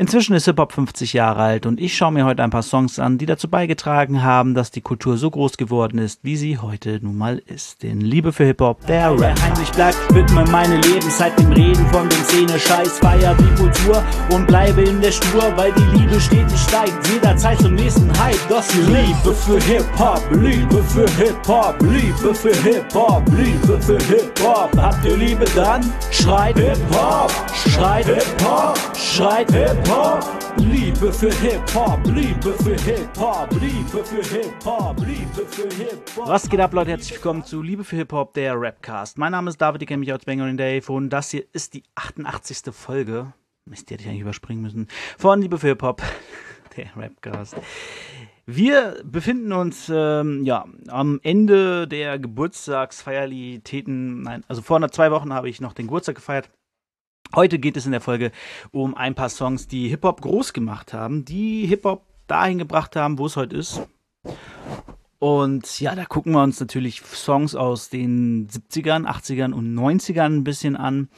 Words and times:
Inzwischen 0.00 0.36
ist 0.36 0.44
Hip-Hop 0.44 0.70
50 0.70 1.12
Jahre 1.12 1.42
alt 1.42 1.66
und 1.66 1.80
ich 1.80 1.96
schaue 1.96 2.12
mir 2.12 2.24
heute 2.24 2.44
ein 2.44 2.50
paar 2.50 2.62
Songs 2.62 3.00
an, 3.00 3.18
die 3.18 3.26
dazu 3.26 3.48
beigetragen 3.48 4.22
haben, 4.22 4.54
dass 4.54 4.70
die 4.70 4.80
Kultur 4.80 5.16
so 5.16 5.28
groß 5.28 5.56
geworden 5.56 5.98
ist, 5.98 6.20
wie 6.22 6.36
sie 6.36 6.58
heute 6.58 7.00
nun 7.02 7.18
mal 7.18 7.42
ist. 7.46 7.82
Den 7.82 8.00
Liebe 8.00 8.32
für 8.32 8.44
Hip-Hop, 8.44 8.86
der 8.86 9.10
Rap. 9.10 9.18
Der 9.18 9.42
heimlich 9.42 9.72
bleibt, 9.72 10.14
widme 10.14 10.44
meine 10.52 10.76
Lebenszeit 10.82 11.36
dem 11.36 11.50
Reden 11.50 11.84
von 11.88 12.08
dem 12.08 12.22
Szene-Scheiß, 12.22 13.00
feier 13.00 13.34
die 13.40 13.60
Kultur 13.60 14.00
und 14.30 14.46
bleibe 14.46 14.82
in 14.82 15.00
der 15.00 15.10
Spur, 15.10 15.42
weil 15.56 15.72
die 15.72 15.98
Liebe 15.98 16.20
stetig 16.20 16.60
steigt, 16.60 17.08
jederzeit 17.08 17.58
zum 17.58 17.74
nächsten 17.74 18.08
Hype. 18.20 18.38
Das 18.48 18.68
die 18.68 18.82
Liebe 18.82 19.34
für 19.34 19.60
Hip-Hop, 19.60 20.22
Liebe 20.30 20.80
für 20.84 21.10
Hip-Hop, 21.16 21.82
Liebe 21.82 22.32
für 22.36 22.54
Hip-Hop, 22.62 23.24
Liebe 23.36 23.82
für 23.82 23.98
Hip-Hop. 23.98 24.70
Habt 24.76 25.04
ihr 25.04 25.16
Liebe 25.16 25.44
dann? 25.56 25.82
Schreit 26.12 26.56
Hip-Hop, 26.56 27.32
schreit 27.66 28.06
Hip-Hop, 28.06 28.78
schreit 28.94 29.50
Hip-Hop. 29.50 29.87
Liebe 29.88 31.10
für 31.10 31.32
Hip-Hop, 31.32 32.00
Liebe 32.04 32.52
für 32.62 32.76
Hip-Hop, 32.82 33.48
Liebe 33.52 34.04
für 34.04 34.22
Hip-Hop, 34.22 35.00
Liebe 35.00 35.46
für 35.46 35.70
Hip-Hop. 35.82 36.28
Was 36.28 36.50
geht 36.50 36.60
ab, 36.60 36.74
Leute? 36.74 36.90
Herzlich 36.90 37.14
willkommen 37.14 37.42
zu 37.42 37.62
Liebe 37.62 37.84
für 37.84 37.96
Hip-Hop, 37.96 38.34
der 38.34 38.60
Rapcast. 38.60 39.16
Mein 39.16 39.32
Name 39.32 39.48
ist 39.48 39.56
David, 39.56 39.80
ich 39.80 39.88
kenne 39.88 40.00
mich 40.00 40.12
als 40.12 40.26
Banger 40.26 40.52
Dave 40.52 40.92
und 40.92 41.08
das 41.08 41.30
hier 41.30 41.44
ist 41.54 41.72
die 41.72 41.84
88. 41.94 42.74
Folge. 42.74 43.32
Mist, 43.64 43.88
die 43.88 43.94
hätte 43.94 44.02
ich 44.02 44.10
eigentlich 44.10 44.20
überspringen 44.20 44.60
müssen. 44.60 44.88
Von 45.16 45.40
Liebe 45.40 45.56
für 45.56 45.68
Hip-Hop, 45.68 46.02
der 46.76 46.94
Rapcast. 46.94 47.56
Wir 48.44 49.00
befinden 49.04 49.52
uns 49.52 49.90
ähm, 49.90 50.44
ja 50.44 50.66
am 50.88 51.18
Ende 51.22 51.88
der 51.88 52.18
Geburtstagsfeierlitäten. 52.18 54.20
Nein, 54.20 54.44
also 54.48 54.60
vor 54.60 54.86
zwei 54.90 55.10
Wochen 55.10 55.32
habe 55.32 55.48
ich 55.48 55.62
noch 55.62 55.72
den 55.72 55.86
Geburtstag 55.86 56.16
gefeiert. 56.16 56.50
Heute 57.34 57.58
geht 57.58 57.76
es 57.76 57.84
in 57.84 57.92
der 57.92 58.00
Folge 58.00 58.32
um 58.70 58.94
ein 58.94 59.14
paar 59.14 59.28
Songs, 59.28 59.68
die 59.68 59.88
Hip-Hop 59.88 60.22
groß 60.22 60.52
gemacht 60.52 60.92
haben, 60.92 61.24
die 61.24 61.66
Hip-Hop 61.66 62.06
dahin 62.26 62.58
gebracht 62.58 62.96
haben, 62.96 63.18
wo 63.18 63.26
es 63.26 63.36
heute 63.36 63.56
ist. 63.56 63.82
Und 65.18 65.80
ja, 65.80 65.94
da 65.94 66.04
gucken 66.04 66.32
wir 66.32 66.42
uns 66.42 66.58
natürlich 66.60 67.02
Songs 67.02 67.54
aus 67.54 67.90
den 67.90 68.48
70ern, 68.48 69.04
80ern 69.04 69.52
und 69.52 69.74
90ern 69.74 70.36
ein 70.36 70.44
bisschen 70.44 70.76
an. 70.76 71.08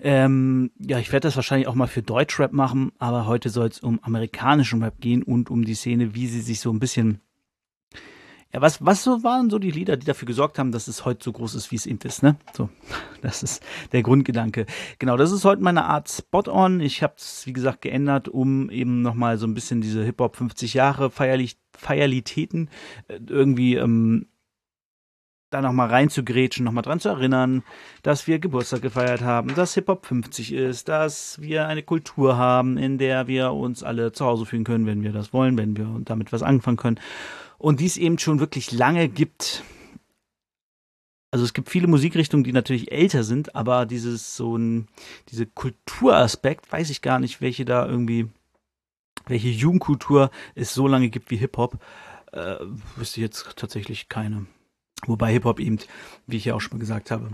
Ähm, 0.00 0.72
ja, 0.78 0.98
ich 0.98 1.12
werde 1.12 1.28
das 1.28 1.36
wahrscheinlich 1.36 1.68
auch 1.68 1.74
mal 1.74 1.86
für 1.86 2.02
Deutschrap 2.02 2.52
machen, 2.52 2.92
aber 2.98 3.26
heute 3.26 3.50
soll 3.50 3.68
es 3.68 3.80
um 3.80 4.00
amerikanischen 4.02 4.82
Rap 4.82 5.00
gehen 5.00 5.22
und 5.22 5.50
um 5.50 5.64
die 5.64 5.74
Szene, 5.74 6.14
wie 6.14 6.26
sie 6.26 6.40
sich 6.40 6.60
so 6.60 6.72
ein 6.72 6.80
bisschen 6.80 7.20
ja, 8.54 8.60
was, 8.60 8.84
was 8.84 9.02
so 9.02 9.24
waren 9.24 9.50
so 9.50 9.58
die 9.58 9.72
Lieder, 9.72 9.96
die 9.96 10.06
dafür 10.06 10.26
gesorgt 10.26 10.60
haben, 10.60 10.70
dass 10.70 10.86
es 10.86 11.04
heute 11.04 11.24
so 11.24 11.32
groß 11.32 11.56
ist, 11.56 11.72
wie 11.72 11.76
es 11.76 11.86
eben 11.86 11.98
ist, 12.04 12.22
ne? 12.22 12.36
So, 12.52 12.68
das 13.20 13.42
ist 13.42 13.64
der 13.90 14.04
Grundgedanke. 14.04 14.66
Genau, 15.00 15.16
das 15.16 15.32
ist 15.32 15.44
heute 15.44 15.60
meine 15.60 15.86
Art 15.86 16.08
Spot-On. 16.08 16.78
Ich 16.78 17.02
habe 17.02 17.14
es, 17.18 17.46
wie 17.46 17.52
gesagt, 17.52 17.82
geändert, 17.82 18.28
um 18.28 18.70
eben 18.70 19.02
nochmal 19.02 19.38
so 19.38 19.46
ein 19.48 19.54
bisschen 19.54 19.80
diese 19.80 20.04
Hip-Hop 20.04 20.36
50 20.36 20.72
Jahre 20.72 21.10
Feierlich 21.10 21.58
Feierlitäten 21.76 22.70
äh, 23.08 23.18
irgendwie 23.28 23.74
ähm, 23.74 24.28
da 25.50 25.60
nochmal 25.60 25.88
reinzugrätschen, 25.88 26.64
nochmal 26.64 26.82
dran 26.82 27.00
zu 27.00 27.08
erinnern, 27.08 27.64
dass 28.04 28.28
wir 28.28 28.38
Geburtstag 28.38 28.82
gefeiert 28.82 29.22
haben, 29.22 29.52
dass 29.56 29.74
Hip-Hop 29.74 30.06
50 30.06 30.52
ist, 30.52 30.88
dass 30.88 31.40
wir 31.40 31.66
eine 31.66 31.82
Kultur 31.82 32.36
haben, 32.36 32.78
in 32.78 32.98
der 32.98 33.26
wir 33.26 33.52
uns 33.52 33.82
alle 33.82 34.12
zu 34.12 34.24
Hause 34.24 34.46
fühlen 34.46 34.62
können, 34.62 34.86
wenn 34.86 35.02
wir 35.02 35.10
das 35.10 35.32
wollen, 35.32 35.58
wenn 35.58 35.76
wir 35.76 35.88
damit 36.04 36.32
was 36.32 36.44
anfangen 36.44 36.76
können 36.76 37.00
und 37.58 37.80
die 37.80 37.86
es 37.86 37.96
eben 37.96 38.18
schon 38.18 38.40
wirklich 38.40 38.72
lange 38.72 39.08
gibt. 39.08 39.62
Also 41.30 41.44
es 41.44 41.52
gibt 41.52 41.68
viele 41.68 41.88
Musikrichtungen, 41.88 42.44
die 42.44 42.52
natürlich 42.52 42.92
älter 42.92 43.24
sind, 43.24 43.56
aber 43.56 43.86
dieses 43.86 44.36
so 44.36 44.56
ein, 44.56 44.88
diese 45.30 45.46
Kulturaspekt, 45.46 46.70
weiß 46.70 46.90
ich 46.90 47.02
gar 47.02 47.18
nicht, 47.18 47.40
welche 47.40 47.64
da 47.64 47.86
irgendwie, 47.86 48.28
welche 49.26 49.48
Jugendkultur 49.48 50.30
es 50.54 50.74
so 50.74 50.86
lange 50.86 51.08
gibt 51.08 51.30
wie 51.30 51.36
Hip-Hop, 51.36 51.78
äh, 52.32 52.56
wüsste 52.96 53.20
ich 53.20 53.22
jetzt 53.22 53.56
tatsächlich 53.56 54.08
keine. 54.08 54.46
Wobei 55.06 55.32
Hip-Hop 55.32 55.58
eben, 55.58 55.78
wie 56.26 56.36
ich 56.36 56.44
ja 56.44 56.54
auch 56.54 56.60
schon 56.60 56.74
mal 56.74 56.80
gesagt 56.80 57.10
habe, 57.10 57.30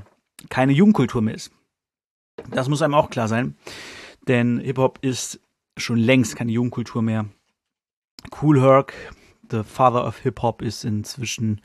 keine 0.48 0.72
Jugendkultur 0.72 1.20
mehr 1.20 1.34
ist. 1.34 1.52
Das 2.50 2.68
muss 2.68 2.80
einem 2.82 2.94
auch 2.94 3.10
klar 3.10 3.28
sein, 3.28 3.56
denn 4.28 4.60
Hip-Hop 4.60 5.00
ist 5.02 5.40
schon 5.76 5.98
längst 5.98 6.36
keine 6.36 6.52
Jugendkultur 6.52 7.02
mehr. 7.02 7.26
Cool 8.40 8.60
Herc, 8.60 8.94
the 9.50 9.62
Father 9.62 10.04
of 10.04 10.18
Hip 10.18 10.42
Hop 10.42 10.62
ist 10.62 10.84
inzwischen, 10.84 11.60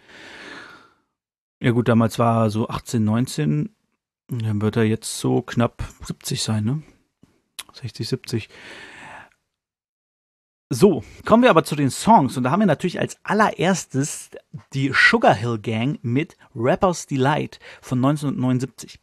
ja 1.61 1.71
gut, 1.71 1.87
damals 1.87 2.19
war 2.19 2.45
er 2.45 2.49
so 2.49 2.67
18, 2.67 3.03
19, 3.03 3.75
dann 4.27 4.61
wird 4.61 4.77
er 4.77 4.83
jetzt 4.83 5.19
so 5.19 5.41
knapp 5.41 5.83
70 6.03 6.41
sein, 6.41 6.63
ne? 6.63 6.83
60, 7.73 8.07
70. 8.07 8.49
So, 10.69 11.03
kommen 11.25 11.43
wir 11.43 11.51
aber 11.51 11.63
zu 11.63 11.75
den 11.75 11.91
Songs 11.91 12.37
und 12.37 12.43
da 12.43 12.51
haben 12.51 12.61
wir 12.61 12.65
natürlich 12.65 12.99
als 12.99 13.17
allererstes 13.23 14.31
die 14.73 14.91
Sugar 14.93 15.35
Hill 15.35 15.59
Gang 15.59 15.99
mit 16.01 16.37
Rapper's 16.55 17.05
Delight 17.05 17.59
von 17.81 17.99
1979. 17.99 18.99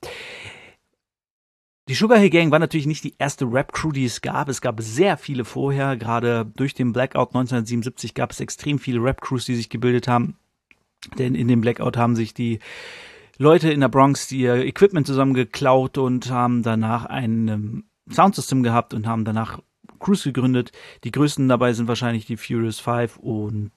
Die 1.89 1.95
Sugar 1.95 2.19
Hill 2.19 2.31
Gang 2.31 2.53
war 2.53 2.61
natürlich 2.61 2.87
nicht 2.87 3.03
die 3.03 3.17
erste 3.19 3.45
Rap-Crew, 3.45 3.91
die 3.91 4.05
es 4.05 4.21
gab. 4.21 4.49
Es 4.49 4.61
gab 4.61 4.81
sehr 4.81 5.17
viele 5.17 5.45
vorher. 5.45 5.97
Gerade 5.97 6.45
durch 6.45 6.75
den 6.75 6.93
Blackout 6.93 7.31
1977 7.31 8.15
gab 8.15 8.31
es 8.31 8.39
extrem 8.39 8.79
viele 8.79 9.03
Rap-Crews, 9.03 9.47
die 9.47 9.57
sich 9.57 9.69
gebildet 9.69 10.07
haben. 10.07 10.37
Denn 11.19 11.35
in 11.35 11.49
dem 11.49 11.61
Blackout 11.61 11.97
haben 11.97 12.15
sich 12.15 12.35
die 12.35 12.61
Leute 13.37 13.73
in 13.73 13.81
der 13.81 13.89
Bronx 13.89 14.31
ihr 14.31 14.65
Equipment 14.65 15.09
zusammengeklaut 15.09 15.99
und 15.99 16.31
haben 16.31 16.63
danach 16.63 17.07
ein 17.07 17.49
ähm, 17.49 17.85
Soundsystem 18.09 18.63
gehabt 18.63 18.95
und 18.95 19.09
haben 19.09 19.25
danach 19.25 19.61
Crews 19.99 20.23
gegründet. 20.23 20.71
Die 21.03 21.11
größten 21.11 21.49
dabei 21.49 21.73
sind 21.73 21.89
wahrscheinlich 21.89 22.27
die 22.27 22.37
Furious 22.37 22.79
Five 22.79 23.17
und 23.17 23.73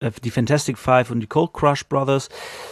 die 0.00 0.30
Fantastic 0.30 0.78
Five 0.78 1.10
und 1.10 1.20
die 1.20 1.26
Cold 1.26 1.52
Crush 1.52 1.84
Brothers. 1.84 2.28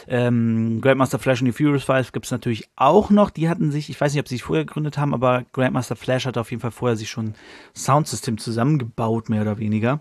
Ähm, 0.07 0.81
Grandmaster 0.81 1.19
Flash 1.19 1.41
und 1.41 1.47
die 1.47 1.53
Furious 1.53 1.85
Five 1.85 2.13
gibt 2.13 2.27
es 2.27 2.33
natürlich 2.33 2.69
auch 2.77 3.11
noch. 3.11 3.31
Die 3.31 3.49
hatten 3.49 3.71
sich, 3.71 3.91
ich 3.91 4.01
weiß 4.01 4.13
nicht, 4.13 4.21
ob 4.21 4.29
sie 4.29 4.37
sich 4.37 4.43
vorher 4.43 4.65
gegründet 4.65 4.97
haben, 4.97 5.13
aber 5.13 5.45
Grandmaster 5.53 5.97
Flash 5.97 6.27
hat 6.27 6.39
auf 6.39 6.51
jeden 6.51 6.61
Fall 6.61 6.71
vorher 6.71 6.97
sich 6.97 7.11
schon 7.11 7.35
Soundsystem 7.77 8.39
zusammengebaut, 8.39 9.29
mehr 9.29 9.43
oder 9.43 9.59
weniger. 9.59 10.01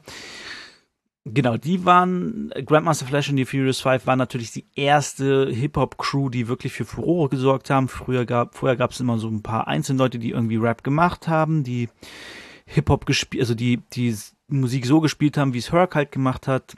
Genau, 1.26 1.58
die 1.58 1.84
waren, 1.84 2.54
Grandmaster 2.66 3.06
Flash 3.06 3.30
und 3.30 3.36
die 3.36 3.44
Furious 3.44 3.82
Five 3.82 4.08
waren 4.08 4.20
natürlich 4.20 4.52
die 4.52 4.66
erste 4.76 5.50
Hip-Hop-Crew, 5.50 6.30
die 6.30 6.48
wirklich 6.48 6.72
für 6.72 6.86
Furore 6.86 7.28
gesorgt 7.28 7.70
haben. 7.70 7.90
Früher 7.90 8.26
gab, 8.26 8.56
vorher 8.56 8.78
gab 8.78 8.92
es 8.92 9.02
immer 9.02 9.20
so 9.20 9.28
ein 9.28 9.44
paar 9.44 9.68
einzelne 9.68 10.00
Leute, 10.00 10.20
die 10.20 10.30
irgendwie 10.30 10.56
Rap 10.56 10.86
gemacht 10.86 11.28
haben, 11.28 11.66
die 11.66 11.90
Hip-Hop 12.66 13.06
gespielt, 13.06 13.42
also 13.42 13.56
die, 13.56 13.82
die 13.92 14.16
Musik 14.48 14.86
so 14.86 15.02
gespielt 15.02 15.38
haben, 15.38 15.54
wie 15.54 15.58
es 15.58 15.74
Herc 15.74 15.96
halt 15.96 16.14
gemacht 16.14 16.48
hat 16.48 16.78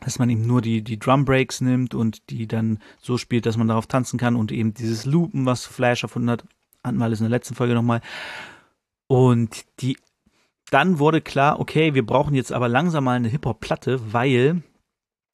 dass 0.00 0.18
man 0.18 0.30
eben 0.30 0.46
nur 0.46 0.62
die, 0.62 0.82
die 0.82 0.98
Drum 0.98 1.24
Breaks 1.24 1.60
nimmt 1.60 1.94
und 1.94 2.30
die 2.30 2.46
dann 2.46 2.78
so 3.00 3.18
spielt, 3.18 3.46
dass 3.46 3.56
man 3.56 3.68
darauf 3.68 3.86
tanzen 3.86 4.18
kann 4.18 4.36
und 4.36 4.52
eben 4.52 4.74
dieses 4.74 5.04
Loopen, 5.04 5.46
was 5.46 5.64
Flash 5.64 6.02
erfunden 6.02 6.30
hat, 6.30 6.44
hatten 6.82 6.98
wir 6.98 7.04
alles 7.04 7.20
in 7.20 7.24
der 7.24 7.30
letzten 7.30 7.54
Folge 7.54 7.74
nochmal. 7.74 8.00
Und 9.06 9.64
die, 9.80 9.96
dann 10.70 10.98
wurde 10.98 11.20
klar, 11.20 11.60
okay, 11.60 11.94
wir 11.94 12.04
brauchen 12.04 12.34
jetzt 12.34 12.52
aber 12.52 12.68
langsam 12.68 13.04
mal 13.04 13.16
eine 13.16 13.28
Hip-Hop-Platte, 13.28 14.12
weil 14.12 14.62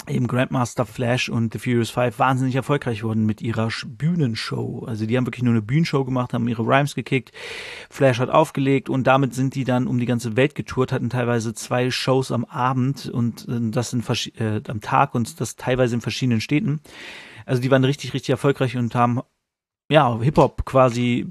eben 0.09 0.27
Grandmaster 0.27 0.87
Flash 0.87 1.29
und 1.29 1.53
The 1.53 1.59
Furious 1.59 1.91
Five 1.91 2.19
wahnsinnig 2.19 2.55
erfolgreich 2.55 3.03
wurden 3.03 3.27
mit 3.27 3.41
ihrer 3.41 3.69
Bühnenshow. 3.87 4.85
Also 4.87 5.07
die 5.07 5.17
haben 5.17 5.27
wirklich 5.27 5.43
nur 5.43 5.53
eine 5.53 5.63
Bühnenshow 5.63 6.05
gemacht, 6.05 6.33
haben 6.33 6.49
ihre 6.49 6.63
Rhymes 6.63 6.95
gekickt. 6.95 7.33
Flash 7.91 8.19
hat 8.19 8.31
aufgelegt 8.31 8.89
und 8.89 9.07
damit 9.07 9.35
sind 9.35 9.55
die 9.55 9.65
dann 9.65 9.87
um 9.87 9.99
die 9.99 10.07
ganze 10.07 10.37
Welt 10.37 10.55
getourt, 10.55 10.93
hatten 10.93 11.11
teilweise 11.11 11.55
zwei 11.55 11.91
Shows 11.91 12.33
am 12.33 12.45
Abend 12.45 13.07
und 13.07 13.49
äh, 13.49 13.71
das 13.71 13.93
in, 13.93 14.03
äh, 14.39 14.61
am 14.69 14.81
Tag 14.81 15.15
und 15.15 15.41
das 15.41 15.57
teilweise 15.57 15.95
in 15.95 16.01
verschiedenen 16.01 16.41
Städten. 16.41 16.81
Also 17.47 17.63
die 17.63 17.71
waren 17.71 17.85
richtig, 17.85 18.15
richtig 18.15 18.31
erfolgreich 18.31 18.77
und 18.77 18.95
haben 18.95 19.21
ja 19.91 20.19
Hip-Hop 20.21 20.65
quasi 20.65 21.29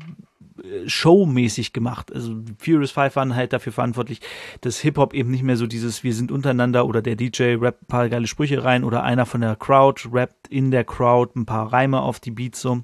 showmäßig 0.85 1.73
gemacht. 1.73 2.13
Also 2.13 2.35
Furious 2.57 2.91
Five 2.91 3.15
waren 3.15 3.35
halt 3.35 3.53
dafür 3.53 3.73
verantwortlich, 3.73 4.21
dass 4.61 4.79
Hip-Hop 4.79 5.13
eben 5.13 5.31
nicht 5.31 5.43
mehr 5.43 5.57
so 5.57 5.67
dieses 5.67 6.03
Wir 6.03 6.13
sind 6.13 6.31
untereinander 6.31 6.85
oder 6.85 7.01
der 7.01 7.15
DJ 7.15 7.55
rappt 7.55 7.83
ein 7.83 7.87
paar 7.87 8.09
geile 8.09 8.27
Sprüche 8.27 8.63
rein 8.63 8.83
oder 8.83 9.03
einer 9.03 9.25
von 9.25 9.41
der 9.41 9.55
Crowd 9.55 10.09
rappt 10.11 10.47
in 10.47 10.71
der 10.71 10.83
Crowd 10.83 11.39
ein 11.39 11.45
paar 11.45 11.71
Reime 11.71 12.01
auf 12.01 12.19
die 12.19 12.31
Beats 12.31 12.61
so. 12.61 12.81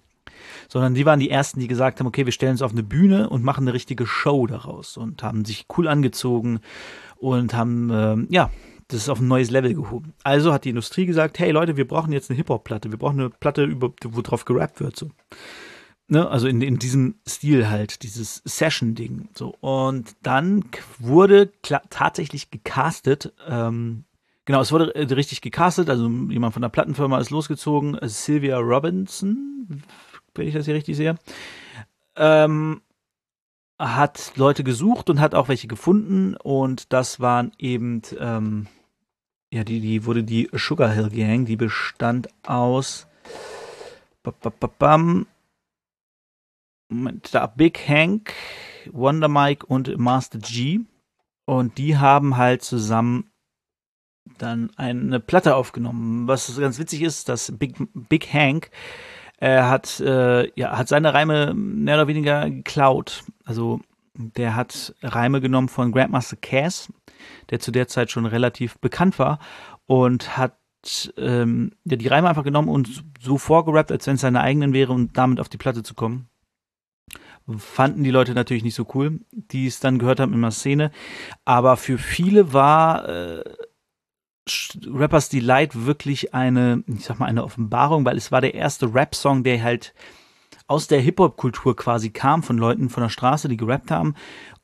Sondern 0.67 0.93
die 0.93 1.05
waren 1.05 1.19
die 1.19 1.29
ersten, 1.29 1.59
die 1.59 1.67
gesagt 1.67 1.99
haben, 1.99 2.07
okay, 2.07 2.25
wir 2.25 2.33
stellen 2.33 2.53
uns 2.53 2.61
auf 2.61 2.71
eine 2.71 2.83
Bühne 2.83 3.29
und 3.29 3.43
machen 3.43 3.63
eine 3.63 3.73
richtige 3.73 4.05
Show 4.05 4.45
daraus 4.47 4.97
und 4.97 5.23
haben 5.23 5.45
sich 5.45 5.67
cool 5.77 5.87
angezogen 5.87 6.59
und 7.17 7.53
haben, 7.53 7.89
äh, 7.89 8.33
ja, 8.33 8.49
das 8.89 9.03
ist 9.03 9.09
auf 9.09 9.21
ein 9.21 9.27
neues 9.27 9.49
Level 9.49 9.73
gehoben. 9.73 10.13
Also 10.23 10.51
hat 10.51 10.65
die 10.65 10.69
Industrie 10.69 11.05
gesagt, 11.05 11.39
hey 11.39 11.51
Leute, 11.51 11.77
wir 11.77 11.87
brauchen 11.87 12.11
jetzt 12.11 12.29
eine 12.29 12.37
Hip-Hop-Platte, 12.37 12.91
wir 12.91 12.99
brauchen 12.99 13.19
eine 13.19 13.29
Platte, 13.29 13.73
wo 13.79 14.21
drauf 14.21 14.43
gerappt 14.43 14.81
wird. 14.81 14.97
So 14.97 15.09
ne, 16.07 16.29
also 16.29 16.47
in, 16.47 16.61
in 16.61 16.79
diesem 16.79 17.15
Stil 17.27 17.69
halt, 17.69 18.03
dieses 18.03 18.41
Session-Ding. 18.45 19.29
So. 19.33 19.55
Und 19.61 20.15
dann 20.21 20.65
wurde 20.99 21.51
tatsächlich 21.61 22.51
gecastet, 22.51 23.33
ähm, 23.47 24.05
genau, 24.45 24.61
es 24.61 24.71
wurde 24.71 24.93
äh, 24.95 25.11
richtig 25.13 25.41
gecastet, 25.41 25.89
also 25.89 26.07
jemand 26.07 26.53
von 26.53 26.61
der 26.61 26.69
Plattenfirma 26.69 27.19
ist 27.19 27.29
losgezogen, 27.29 27.97
Sylvia 28.03 28.57
Robinson, 28.57 29.83
wenn 30.35 30.47
ich 30.47 30.53
das 30.53 30.65
hier 30.65 30.75
richtig 30.75 30.97
sehe. 30.97 31.17
Ähm, 32.15 32.81
hat 33.79 34.33
Leute 34.35 34.63
gesucht 34.63 35.09
und 35.09 35.19
hat 35.19 35.35
auch 35.35 35.47
welche 35.47 35.67
gefunden 35.67 36.35
und 36.35 36.93
das 36.93 37.19
waren 37.19 37.51
eben 37.57 38.01
ähm, 38.19 38.67
ja 39.51 39.63
die 39.63 39.79
die 39.79 40.05
wurde 40.05 40.23
die 40.23 40.47
Sugar 40.53 40.91
Hill 40.91 41.09
Gang, 41.09 41.45
die 41.45 41.55
bestand 41.55 42.29
aus 42.45 43.07
bam, 44.79 45.25
da 47.31 47.47
Big 47.47 47.87
Hank, 47.87 48.33
Wonder 48.91 49.27
Mike 49.27 49.65
und 49.65 49.97
Master 49.97 50.39
G 50.39 50.81
und 51.45 51.77
die 51.77 51.97
haben 51.97 52.37
halt 52.37 52.63
zusammen 52.63 53.31
dann 54.37 54.71
eine 54.77 55.19
Platte 55.19 55.55
aufgenommen. 55.55 56.27
Was 56.27 56.57
ganz 56.57 56.79
witzig 56.79 57.01
ist, 57.01 57.29
dass 57.29 57.57
Big, 57.57 57.75
Big 57.93 58.33
Hank 58.33 58.71
äh, 59.39 59.61
hat, 59.61 59.99
äh, 59.99 60.49
ja, 60.57 60.77
hat 60.77 60.87
seine 60.87 61.13
Reime 61.13 61.53
mehr 61.53 61.95
oder 61.95 62.07
weniger 62.07 62.49
geklaut. 62.49 63.23
Also 63.43 63.81
der 64.15 64.55
hat 64.55 64.95
Reime 65.01 65.41
genommen 65.41 65.69
von 65.69 65.91
Grandmaster 65.91 66.37
Cass, 66.37 66.91
der 67.49 67.59
zu 67.59 67.71
der 67.71 67.87
Zeit 67.87 68.11
schon 68.11 68.25
relativ 68.25 68.77
bekannt 68.79 69.19
war 69.19 69.39
und 69.85 70.37
hat 70.37 70.57
ähm, 71.17 71.71
ja, 71.85 71.97
die 71.97 72.07
Reime 72.07 72.29
einfach 72.29 72.43
genommen 72.43 72.69
und 72.69 73.03
so 73.19 73.37
vorgerappt, 73.37 73.91
als 73.91 74.07
wenn 74.07 74.15
es 74.15 74.21
seine 74.21 74.41
eigenen 74.41 74.73
wäre 74.73 74.93
und 74.93 75.17
damit 75.17 75.39
auf 75.39 75.49
die 75.49 75.57
Platte 75.57 75.83
zu 75.83 75.93
kommen. 75.93 76.29
Fanden 77.57 78.03
die 78.03 78.11
Leute 78.11 78.33
natürlich 78.33 78.63
nicht 78.63 78.75
so 78.75 78.87
cool, 78.93 79.19
die 79.31 79.67
es 79.67 79.79
dann 79.79 79.99
gehört 79.99 80.19
haben 80.19 80.33
in 80.33 80.41
der 80.41 80.51
Szene. 80.51 80.91
Aber 81.45 81.77
für 81.77 81.97
viele 81.97 82.53
war 82.53 83.07
äh, 83.07 83.43
Rappers 84.87 85.29
Delight 85.29 85.85
wirklich 85.85 86.33
eine, 86.33 86.83
ich 86.87 87.05
sag 87.05 87.19
mal, 87.19 87.25
eine 87.25 87.43
Offenbarung, 87.43 88.05
weil 88.05 88.17
es 88.17 88.31
war 88.31 88.41
der 88.41 88.53
erste 88.53 88.93
Rap-Song, 88.93 89.43
der 89.43 89.61
halt 89.61 89.93
aus 90.67 90.87
der 90.87 91.01
Hip-Hop-Kultur 91.01 91.75
quasi 91.75 92.09
kam, 92.09 92.43
von 92.43 92.57
Leuten 92.57 92.89
von 92.89 93.03
der 93.03 93.09
Straße, 93.09 93.49
die 93.49 93.57
gerappt 93.57 93.91
haben 93.91 94.15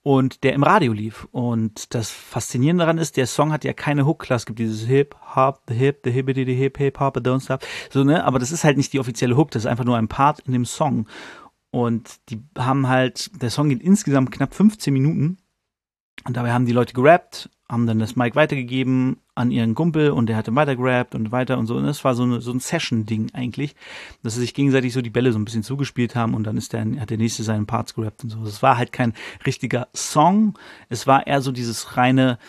und 0.01 0.43
der 0.43 0.53
im 0.53 0.63
Radio 0.63 0.93
lief. 0.93 1.27
Und 1.31 1.93
das 1.93 2.09
Faszinierende 2.09 2.83
daran 2.83 2.97
ist, 2.97 3.17
der 3.17 3.27
Song 3.27 3.51
hat 3.51 3.63
ja 3.63 3.73
keine 3.73 4.05
Hook, 4.05 4.19
klar, 4.19 4.37
es 4.37 4.45
gibt 4.45 4.59
dieses 4.59 4.87
Hip, 4.87 5.15
Hop, 5.35 5.61
the 5.67 5.73
Hip, 5.73 6.01
the 6.03 6.11
Hippity, 6.11 6.45
the 6.45 6.55
Hip, 6.55 6.77
Hip, 6.77 6.99
Hop, 6.99 7.17
don't 7.17 7.41
stop, 7.41 7.65
so, 7.89 8.03
ne, 8.03 8.23
aber 8.23 8.39
das 8.39 8.51
ist 8.51 8.63
halt 8.63 8.77
nicht 8.77 8.93
die 8.93 8.99
offizielle 8.99 9.35
Hook, 9.35 9.51
das 9.51 9.63
ist 9.63 9.67
einfach 9.67 9.85
nur 9.85 9.97
ein 9.97 10.07
Part 10.07 10.39
in 10.41 10.53
dem 10.53 10.65
Song. 10.65 11.07
Und 11.71 12.19
die 12.29 12.41
haben 12.57 12.87
halt, 12.87 13.29
der 13.41 13.49
Song 13.49 13.69
geht 13.69 13.81
insgesamt 13.81 14.31
knapp 14.31 14.53
15 14.53 14.93
Minuten 14.93 15.37
und 16.25 16.35
dabei 16.35 16.51
haben 16.51 16.65
die 16.65 16.73
Leute 16.73 16.93
gerappt, 16.93 17.49
haben 17.69 17.85
dann 17.85 17.99
das 17.99 18.15
Mic 18.15 18.35
weitergegeben 18.35 19.17
an 19.35 19.51
ihren 19.51 19.75
Kumpel 19.75 20.09
und 20.11 20.25
der 20.25 20.35
hat 20.35 20.47
dann 20.47 20.55
weiter 20.55 20.75
gerappt 20.75 21.15
und 21.15 21.31
weiter 21.31 21.57
und 21.57 21.67
so. 21.67 21.75
Und 21.75 21.85
das 21.85 22.03
war 22.03 22.15
so, 22.15 22.23
eine, 22.23 22.41
so 22.41 22.51
ein 22.51 22.59
Session-Ding 22.59 23.29
eigentlich, 23.33 23.75
dass 24.23 24.33
sie 24.33 24.41
sich 24.41 24.53
gegenseitig 24.53 24.91
so 24.93 25.01
die 25.01 25.11
Bälle 25.11 25.31
so 25.31 25.39
ein 25.39 25.45
bisschen 25.45 25.63
zugespielt 25.63 26.15
haben 26.15 26.33
und 26.33 26.43
dann 26.43 26.57
ist 26.57 26.73
der, 26.73 26.85
hat 26.99 27.11
der 27.11 27.17
nächste 27.17 27.43
seinen 27.43 27.67
Parts 27.67 27.93
gerappt 27.93 28.23
und 28.23 28.31
so. 28.31 28.43
Es 28.43 28.63
war 28.63 28.77
halt 28.77 28.91
kein 28.91 29.13
richtiger 29.45 29.87
Song, 29.93 30.57
es 30.89 31.05
war 31.05 31.27
eher 31.27 31.41
so 31.41 31.51
dieses 31.51 31.95
reine 31.95 32.39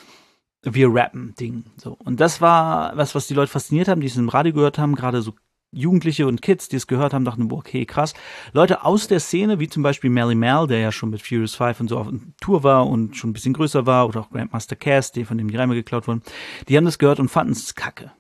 wir 0.62 0.92
rappen 0.92 1.34
Ding. 1.36 1.64
So. 1.76 1.96
Und 2.04 2.20
das 2.20 2.40
war 2.40 2.96
was, 2.96 3.14
was 3.14 3.26
die 3.26 3.34
Leute 3.34 3.50
fasziniert 3.50 3.88
haben, 3.88 4.00
die 4.00 4.08
es 4.08 4.16
im 4.16 4.28
Radio 4.28 4.52
gehört 4.52 4.78
haben, 4.78 4.94
gerade 4.94 5.22
so 5.22 5.34
Jugendliche 5.72 6.26
und 6.26 6.42
Kids, 6.42 6.68
die 6.68 6.76
es 6.76 6.86
gehört 6.86 7.14
haben, 7.14 7.24
dachten, 7.24 7.50
okay, 7.52 7.86
krass. 7.86 8.14
Leute 8.52 8.84
aus 8.84 9.06
der 9.06 9.20
Szene, 9.20 9.60
wie 9.60 9.68
zum 9.68 9.82
Beispiel 9.82 10.10
Melly 10.10 10.34
Mel, 10.34 10.66
der 10.66 10.80
ja 10.80 10.90
schon 10.90 11.10
mit 11.10 11.22
Furious 11.22 11.54
5 11.54 11.80
und 11.80 11.88
so 11.88 11.98
auf 11.98 12.08
Tour 12.40 12.64
war 12.64 12.86
und 12.86 13.16
schon 13.16 13.30
ein 13.30 13.32
bisschen 13.32 13.52
größer 13.52 13.86
war, 13.86 14.08
oder 14.08 14.20
auch 14.20 14.30
Grandmaster 14.30 14.74
Cass, 14.74 15.12
von 15.24 15.38
dem 15.38 15.48
die 15.48 15.56
Reime 15.56 15.74
geklaut 15.74 16.08
wurden, 16.08 16.22
die 16.68 16.76
haben 16.76 16.84
das 16.84 16.98
gehört 16.98 17.20
und 17.20 17.28
fanden 17.28 17.52
es 17.52 17.74
kacke. 17.74 18.12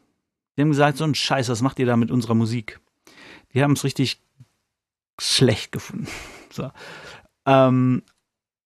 Die 0.56 0.62
haben 0.62 0.70
gesagt, 0.70 0.98
so 0.98 1.04
ein 1.04 1.14
Scheiß, 1.14 1.48
was 1.48 1.62
macht 1.62 1.78
ihr 1.78 1.86
da 1.86 1.96
mit 1.96 2.10
unserer 2.10 2.34
Musik? 2.34 2.80
Die 3.52 3.62
haben 3.62 3.72
es 3.72 3.84
richtig 3.84 4.20
schlecht 5.20 5.72
gefunden. 5.72 6.08
So. 6.52 6.68
Ähm, 7.46 8.02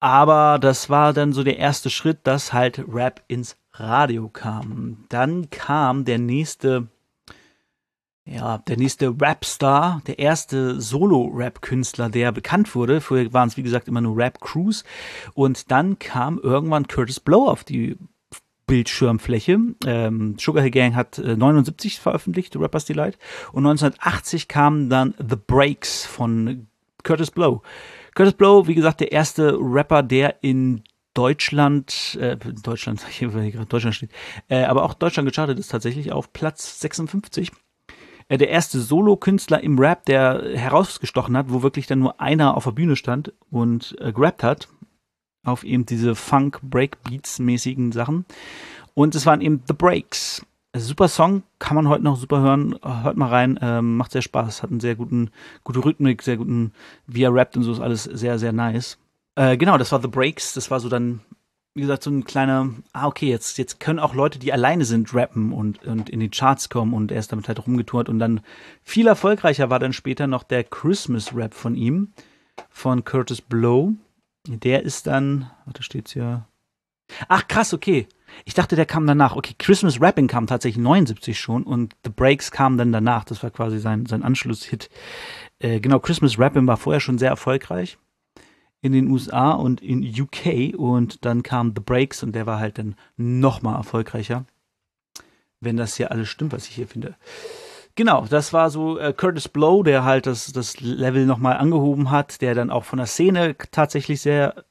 aber 0.00 0.58
das 0.58 0.88
war 0.88 1.12
dann 1.12 1.34
so 1.34 1.44
der 1.44 1.58
erste 1.58 1.90
Schritt, 1.90 2.20
dass 2.26 2.54
halt 2.54 2.82
Rap 2.88 3.22
ins 3.28 3.58
Radio 3.74 4.30
kam. 4.30 5.04
Dann 5.10 5.50
kam 5.50 6.06
der 6.06 6.18
nächste 6.18 6.88
ja, 8.26 8.58
der 8.58 8.78
nächste 8.78 9.14
Rapstar, 9.20 10.00
der 10.06 10.18
erste 10.18 10.80
Solo-Rap-Künstler, 10.80 12.08
der 12.08 12.32
bekannt 12.32 12.74
wurde. 12.74 13.02
Vorher 13.02 13.32
waren 13.34 13.48
es, 13.48 13.56
wie 13.58 13.62
gesagt, 13.62 13.86
immer 13.86 14.00
nur 14.00 14.16
Rap-Crews. 14.16 14.84
Und 15.34 15.70
dann 15.70 15.98
kam 15.98 16.38
irgendwann 16.38 16.88
Curtis 16.88 17.20
Blow 17.20 17.48
auf 17.48 17.64
die 17.64 17.98
Bildschirmfläche. 18.66 19.58
Ähm, 19.86 20.36
Sugar 20.40 20.62
Hill 20.62 20.70
Gang 20.70 20.94
hat 20.94 21.18
äh, 21.18 21.36
79 21.36 22.00
veröffentlicht, 22.00 22.56
Rapper's 22.56 22.86
Delight. 22.86 23.18
Und 23.52 23.66
1980 23.66 24.48
kam 24.48 24.88
dann 24.88 25.14
The 25.18 25.36
Breaks 25.36 26.06
von 26.06 26.66
Curtis 27.02 27.30
Blow. 27.30 27.62
Curtis 28.14 28.34
Blow, 28.34 28.66
wie 28.66 28.74
gesagt, 28.74 29.00
der 29.00 29.12
erste 29.12 29.58
Rapper, 29.60 30.02
der 30.02 30.42
in 30.42 30.82
Deutschland, 31.12 32.16
äh, 32.20 32.36
Deutschland, 32.36 33.06
hier 33.08 33.28
gerade 33.28 33.66
Deutschland 33.66 33.94
steht, 33.94 34.10
äh, 34.48 34.64
aber 34.64 34.84
auch 34.84 34.94
Deutschland 34.94 35.28
gechartet 35.28 35.58
ist 35.58 35.68
tatsächlich 35.68 36.10
auf 36.10 36.32
Platz 36.32 36.80
56 36.80 37.52
äh, 38.28 38.38
der 38.38 38.48
erste 38.48 38.80
Solo-Künstler 38.80 39.62
im 39.62 39.78
Rap, 39.78 40.04
der 40.06 40.42
herausgestochen 40.54 41.36
hat, 41.36 41.46
wo 41.48 41.62
wirklich 41.62 41.86
dann 41.86 41.98
nur 42.00 42.20
einer 42.20 42.56
auf 42.56 42.64
der 42.64 42.72
Bühne 42.72 42.96
stand 42.96 43.32
und 43.50 43.96
äh, 44.00 44.12
gerappt 44.12 44.42
hat. 44.42 44.68
Auf 45.44 45.62
eben 45.62 45.84
diese 45.84 46.14
Funk-Breakbeats-mäßigen 46.14 47.92
Sachen. 47.92 48.24
Und 48.94 49.14
es 49.14 49.26
waren 49.26 49.42
eben 49.42 49.62
The 49.66 49.74
Breaks. 49.74 50.44
Super 50.76 51.06
Song, 51.08 51.44
kann 51.58 51.76
man 51.76 51.88
heute 51.88 52.02
noch 52.02 52.16
super 52.16 52.40
hören. 52.40 52.76
Hört 52.82 53.16
mal 53.16 53.28
rein, 53.28 53.58
ähm, 53.62 53.96
macht 53.96 54.10
sehr 54.10 54.22
Spaß, 54.22 54.62
hat 54.62 54.70
einen 54.70 54.80
sehr 54.80 54.96
guten, 54.96 55.30
gute 55.62 55.84
Rhythmik, 55.84 56.22
sehr 56.22 56.36
guten, 56.36 56.72
wie 57.06 57.22
er 57.22 57.32
rappt 57.32 57.56
und 57.56 57.62
so 57.62 57.72
ist 57.72 57.80
alles 57.80 58.04
sehr, 58.04 58.40
sehr 58.40 58.52
nice. 58.52 58.98
Äh, 59.36 59.56
genau, 59.56 59.78
das 59.78 59.92
war 59.92 60.00
The 60.00 60.08
Breaks, 60.08 60.54
das 60.54 60.70
war 60.70 60.80
so 60.80 60.88
dann 60.88 61.20
wie 61.74 61.80
gesagt, 61.80 62.04
so 62.04 62.10
ein 62.10 62.24
kleiner, 62.24 62.70
ah, 62.92 63.08
okay, 63.08 63.28
jetzt, 63.28 63.58
jetzt 63.58 63.80
können 63.80 63.98
auch 63.98 64.14
Leute, 64.14 64.38
die 64.38 64.52
alleine 64.52 64.84
sind, 64.84 65.12
rappen 65.12 65.52
und, 65.52 65.84
und 65.84 66.08
in 66.08 66.20
die 66.20 66.30
Charts 66.30 66.68
kommen 66.68 66.94
und 66.94 67.10
er 67.10 67.18
ist 67.18 67.32
damit 67.32 67.48
halt 67.48 67.66
rumgetourt 67.66 68.08
und 68.08 68.20
dann 68.20 68.42
viel 68.82 69.08
erfolgreicher 69.08 69.70
war 69.70 69.80
dann 69.80 69.92
später 69.92 70.28
noch 70.28 70.44
der 70.44 70.62
Christmas 70.62 71.34
Rap 71.34 71.52
von 71.52 71.74
ihm, 71.74 72.12
von 72.70 73.04
Curtis 73.04 73.40
Blow. 73.40 73.92
Der 74.46 74.84
ist 74.84 75.08
dann, 75.08 75.50
warte, 75.64 75.82
steht's 75.82 76.12
hier. 76.12 76.46
Ach, 77.28 77.48
krass, 77.48 77.74
okay. 77.74 78.06
Ich 78.44 78.54
dachte, 78.54 78.76
der 78.76 78.86
kam 78.86 79.06
danach. 79.06 79.34
Okay, 79.34 79.54
Christmas 79.58 80.00
Rapping 80.00 80.28
kam 80.28 80.46
tatsächlich 80.46 80.82
79 80.82 81.38
schon 81.38 81.64
und 81.64 81.94
The 82.04 82.10
Breaks 82.10 82.50
kam 82.50 82.78
dann 82.78 82.92
danach. 82.92 83.24
Das 83.24 83.42
war 83.42 83.50
quasi 83.50 83.78
sein, 83.78 84.06
sein 84.06 84.22
Anschlusshit. 84.22 84.90
Äh, 85.58 85.80
genau, 85.80 85.98
Christmas 85.98 86.38
Rapping 86.38 86.66
war 86.66 86.76
vorher 86.76 87.00
schon 87.00 87.18
sehr 87.18 87.30
erfolgreich 87.30 87.98
in 88.84 88.92
den 88.92 89.08
USA 89.08 89.52
und 89.52 89.80
in 89.80 90.04
UK 90.04 90.78
und 90.78 91.24
dann 91.24 91.42
kam 91.42 91.72
The 91.74 91.80
Breaks 91.80 92.22
und 92.22 92.34
der 92.34 92.44
war 92.44 92.58
halt 92.58 92.76
dann 92.76 92.96
noch 93.16 93.62
mal 93.62 93.76
erfolgreicher. 93.76 94.44
Wenn 95.58 95.78
das 95.78 95.96
hier 95.96 96.10
alles 96.10 96.28
stimmt, 96.28 96.52
was 96.52 96.68
ich 96.68 96.74
hier 96.74 96.86
finde. 96.86 97.16
Genau, 97.94 98.26
das 98.28 98.52
war 98.52 98.68
so 98.68 98.98
äh, 98.98 99.14
Curtis 99.14 99.48
Blow, 99.48 99.82
der 99.82 100.04
halt 100.04 100.26
das, 100.26 100.52
das 100.52 100.80
Level 100.80 101.24
nochmal 101.24 101.56
angehoben 101.56 102.10
hat, 102.10 102.42
der 102.42 102.54
dann 102.54 102.68
auch 102.68 102.84
von 102.84 102.98
der 102.98 103.06
Szene 103.06 103.56
tatsächlich 103.70 104.20
sehr 104.20 104.66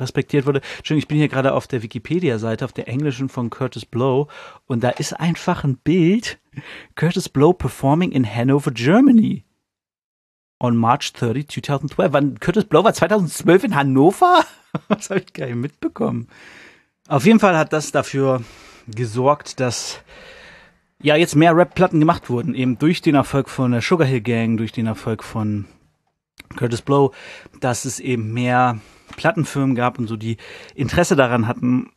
respektiert 0.00 0.46
wurde. 0.46 0.62
Entschuldigung, 0.78 0.98
ich 0.98 1.08
bin 1.08 1.18
hier 1.18 1.28
gerade 1.28 1.54
auf 1.54 1.68
der 1.68 1.84
Wikipedia-Seite, 1.84 2.64
auf 2.64 2.72
der 2.72 2.88
englischen 2.88 3.28
von 3.28 3.50
Curtis 3.50 3.86
Blow 3.86 4.26
und 4.66 4.82
da 4.82 4.90
ist 4.90 5.12
einfach 5.12 5.62
ein 5.62 5.76
Bild 5.76 6.40
Curtis 6.96 7.28
Blow 7.28 7.52
performing 7.52 8.10
in 8.10 8.26
Hanover, 8.26 8.72
Germany 8.72 9.44
on 10.58 10.76
March 10.76 11.12
30, 11.12 11.48
2012. 11.48 12.12
Wann 12.12 12.40
Curtis 12.40 12.64
Blow 12.64 12.84
war 12.84 12.94
2012 12.94 13.64
in 13.64 13.74
Hannover? 13.74 14.44
das 14.88 15.10
habe 15.10 15.20
ich 15.20 15.32
gar 15.32 15.46
nicht 15.46 15.56
mitbekommen. 15.56 16.28
Auf 17.08 17.24
jeden 17.24 17.40
Fall 17.40 17.56
hat 17.56 17.72
das 17.72 17.92
dafür 17.92 18.42
gesorgt, 18.88 19.60
dass 19.60 20.00
ja 21.00 21.16
jetzt 21.16 21.36
mehr 21.36 21.56
Rap-Platten 21.56 22.00
gemacht 22.00 22.30
wurden, 22.30 22.54
eben 22.54 22.78
durch 22.78 23.02
den 23.02 23.14
Erfolg 23.14 23.48
von 23.48 23.72
der 23.72 23.82
Sugar 23.82 24.06
Hill 24.06 24.22
Gang, 24.22 24.56
durch 24.56 24.72
den 24.72 24.86
Erfolg 24.86 25.22
von 25.22 25.66
Curtis 26.56 26.82
Blow, 26.82 27.12
dass 27.60 27.84
es 27.84 28.00
eben 28.00 28.32
mehr 28.32 28.80
Plattenfirmen 29.16 29.74
gab 29.74 29.98
und 29.98 30.06
so 30.06 30.16
die 30.16 30.36
Interesse 30.74 31.16
daran 31.16 31.46
hatten, 31.46 31.90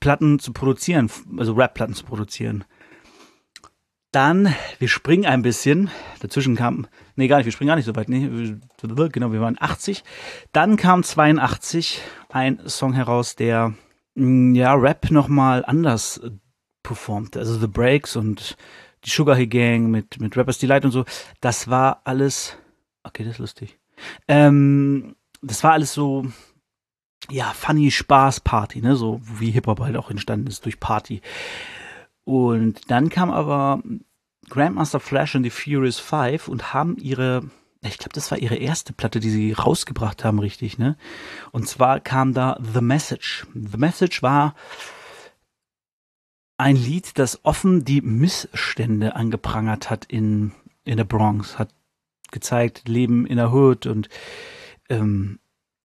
Platten 0.00 0.38
zu 0.38 0.52
produzieren, 0.52 1.10
also 1.38 1.52
Rap-Platten 1.54 1.94
zu 1.94 2.04
produzieren. 2.04 2.64
Dann, 4.10 4.54
wir 4.78 4.88
springen 4.88 5.26
ein 5.26 5.42
bisschen, 5.42 5.90
dazwischen 6.20 6.56
kam 6.56 6.86
Nee, 7.18 7.26
gar 7.26 7.38
nicht, 7.38 7.46
wir 7.46 7.52
springen 7.52 7.66
gar 7.66 7.74
nicht 7.74 7.84
so 7.84 7.96
weit. 7.96 8.08
Nee, 8.08 8.30
genau, 9.10 9.32
wir 9.32 9.40
waren 9.40 9.56
80. 9.58 10.04
Dann 10.52 10.76
kam 10.76 11.02
82 11.02 12.00
ein 12.28 12.60
Song 12.68 12.92
heraus, 12.92 13.34
der 13.34 13.74
mm, 14.14 14.54
ja 14.54 14.72
Rap 14.74 15.10
nochmal 15.10 15.64
anders 15.64 16.20
performt. 16.84 17.36
Also 17.36 17.58
The 17.58 17.66
Breaks 17.66 18.14
und 18.14 18.56
die 19.04 19.10
Sugar 19.10 19.34
Hill 19.34 19.48
Gang 19.48 19.88
mit, 19.88 20.20
mit 20.20 20.36
Rappers 20.36 20.58
Delight 20.58 20.84
und 20.84 20.92
so. 20.92 21.04
Das 21.40 21.66
war 21.66 22.02
alles. 22.04 22.56
Okay, 23.02 23.24
das 23.24 23.32
ist 23.32 23.40
lustig. 23.40 23.78
Ähm, 24.28 25.16
das 25.42 25.64
war 25.64 25.72
alles 25.72 25.92
so, 25.92 26.24
ja, 27.30 27.52
funny 27.52 27.90
Spaß 27.90 28.38
Party, 28.40 28.80
ne? 28.80 28.94
So 28.94 29.20
wie 29.24 29.50
Hip-Hop 29.50 29.80
halt 29.80 29.96
auch 29.96 30.12
entstanden 30.12 30.46
ist 30.46 30.64
durch 30.64 30.78
Party. 30.78 31.20
Und 32.28 32.90
dann 32.90 33.08
kam 33.08 33.30
aber 33.30 33.82
Grandmaster 34.50 35.00
Flash 35.00 35.34
und 35.34 35.44
die 35.44 35.50
Furious 35.50 35.98
Five 35.98 36.48
und 36.48 36.74
haben 36.74 36.98
ihre 36.98 37.50
ich 37.80 37.96
glaube, 37.96 38.12
das 38.12 38.30
war 38.30 38.38
ihre 38.38 38.56
erste 38.56 38.92
Platte, 38.92 39.18
die 39.18 39.30
sie 39.30 39.52
rausgebracht 39.52 40.24
haben, 40.24 40.40
richtig, 40.40 40.76
ne? 40.78 40.98
Und 41.52 41.68
zwar 41.68 42.00
kam 42.00 42.34
da 42.34 42.58
The 42.60 42.82
Message. 42.82 43.46
The 43.54 43.78
Message 43.78 44.22
war 44.22 44.54
ein 46.58 46.76
Lied, 46.76 47.18
das 47.18 47.44
offen 47.46 47.86
die 47.86 48.02
Missstände 48.02 49.16
angeprangert 49.16 49.88
hat 49.88 50.04
in, 50.04 50.52
in 50.84 50.98
der 50.98 51.04
Bronx, 51.04 51.58
hat 51.58 51.70
gezeigt, 52.30 52.88
Leben 52.88 53.24
in 53.24 53.36
der 53.36 53.52
Hood 53.52 53.86
und 53.86 54.10
ähm, 54.90 55.38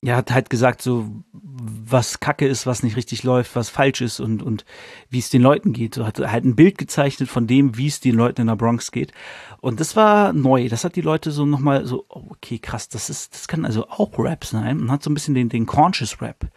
ja, 0.03 0.17
hat 0.17 0.31
halt 0.31 0.49
gesagt, 0.49 0.81
so 0.81 1.23
was 1.31 2.19
Kacke 2.19 2.45
ist, 2.45 2.65
was 2.65 2.83
nicht 2.83 2.97
richtig 2.97 3.23
läuft, 3.23 3.55
was 3.55 3.69
falsch 3.69 4.01
ist 4.01 4.19
und, 4.19 4.43
und 4.43 4.65
wie 5.09 5.19
es 5.19 5.29
den 5.29 5.41
Leuten 5.41 5.71
geht. 5.71 5.95
So 5.95 6.05
hat 6.05 6.19
halt 6.19 6.43
ein 6.43 6.57
Bild 6.57 6.77
gezeichnet 6.77 7.29
von 7.29 7.47
dem, 7.47 7.77
wie 7.77 7.87
es 7.87 8.01
den 8.01 8.15
Leuten 8.15 8.41
in 8.41 8.47
der 8.47 8.57
Bronx 8.57 8.91
geht. 8.91 9.13
Und 9.61 9.79
das 9.79 9.95
war 9.95 10.33
neu. 10.33 10.67
Das 10.67 10.83
hat 10.83 10.97
die 10.97 11.01
Leute 11.01 11.31
so 11.31 11.45
nochmal 11.45 11.85
so, 11.85 12.05
oh, 12.09 12.25
okay, 12.31 12.59
krass, 12.59 12.89
das 12.89 13.09
ist, 13.09 13.33
das 13.33 13.47
kann 13.47 13.63
also 13.63 13.87
auch 13.87 14.19
Rap 14.19 14.43
sein. 14.43 14.81
Und 14.81 14.91
hat 14.91 15.03
so 15.03 15.09
ein 15.09 15.13
bisschen 15.13 15.35
den, 15.35 15.47
den 15.47 15.65
Conscious 15.65 16.21
Rap 16.21 16.51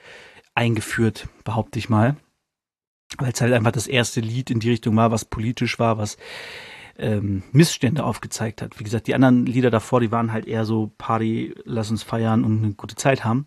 eingeführt, 0.57 1.29
behaupte 1.45 1.79
ich 1.79 1.89
mal. 1.89 2.17
Weil 3.19 3.33
es 3.33 3.41
halt 3.41 3.53
einfach 3.53 3.71
das 3.71 3.87
erste 3.87 4.21
Lied 4.21 4.51
in 4.51 4.59
die 4.59 4.71
Richtung 4.71 4.97
war, 4.97 5.13
was 5.13 5.25
politisch 5.25 5.79
war, 5.79 5.99
was 5.99 6.17
ähm, 6.99 7.43
Missstände 7.53 8.05
aufgezeigt 8.05 8.63
hat. 8.63 8.79
Wie 8.79 8.85
gesagt, 8.85 9.07
die 9.07 9.15
anderen 9.15 9.47
Lieder 9.47 9.71
davor, 9.71 10.01
die 10.01 10.13
waren 10.13 10.33
halt 10.33 10.47
eher 10.47 10.65
so 10.65 10.93
Party, 10.99 11.55
lass 11.65 11.91
uns 11.91 12.03
feiern 12.03 12.45
und 12.45 12.63
eine 12.63 12.75
gute 12.75 12.97
Zeit 12.97 13.25
haben. 13.25 13.47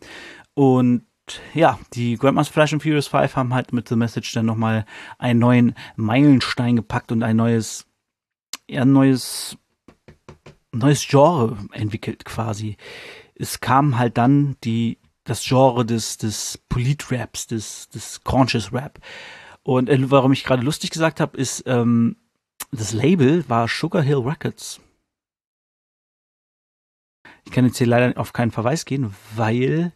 Und 0.53 1.03
ja, 1.53 1.79
die 1.94 2.15
Grandma's 2.15 2.50
Flash 2.50 2.74
and 2.74 2.82
Furious 2.82 3.08
5 3.08 3.36
haben 3.36 3.53
halt 3.53 3.74
mit 3.74 3.88
The 3.88 3.96
Message 3.96 4.34
dann 4.34 4.46
nochmal 4.46 4.86
einen 5.18 5.39
neuen 5.39 5.75
Meilenstein 5.96 6.75
gepackt 6.75 7.12
und 7.12 7.24
ein 7.24 7.36
neues, 7.36 7.86
ja, 8.70 8.82
ein 8.82 8.91
neues, 8.91 9.58
neues 10.72 11.06
Genre 11.08 11.58
entwickelt 11.72 12.25
quasi. 12.25 12.77
Es 13.36 13.60
kam 13.60 13.98
halt 13.98 14.18
dann 14.18 14.58
die, 14.63 14.98
das 15.24 15.44
Genre 15.44 15.86
des, 15.86 16.18
des 16.18 16.60
Politraps, 16.70 17.48
des, 17.48 17.89
des 17.89 18.24
Conscious 18.24 18.74
Rap. 18.74 19.00
Und 19.63 19.89
äh, 19.89 20.12
warum 20.12 20.32
ich 20.32 20.44
gerade 20.44 20.63
lustig 20.63 20.89
gesagt 20.89 21.20
habe, 21.20 21.38
ist, 21.38 21.63
ähm, 21.68 22.18
das 22.72 22.94
Label 22.94 23.48
war 23.50 23.68
Sugar 23.68 24.02
Hill 24.02 24.18
Records. 24.20 24.80
Ich 27.46 27.52
kann 27.52 27.66
jetzt 27.66 27.78
hier 27.78 27.88
leider 27.88 28.20
auf 28.20 28.34
keinen 28.34 28.52
Verweis 28.52 28.86
gehen, 28.86 29.16
weil 29.36 29.92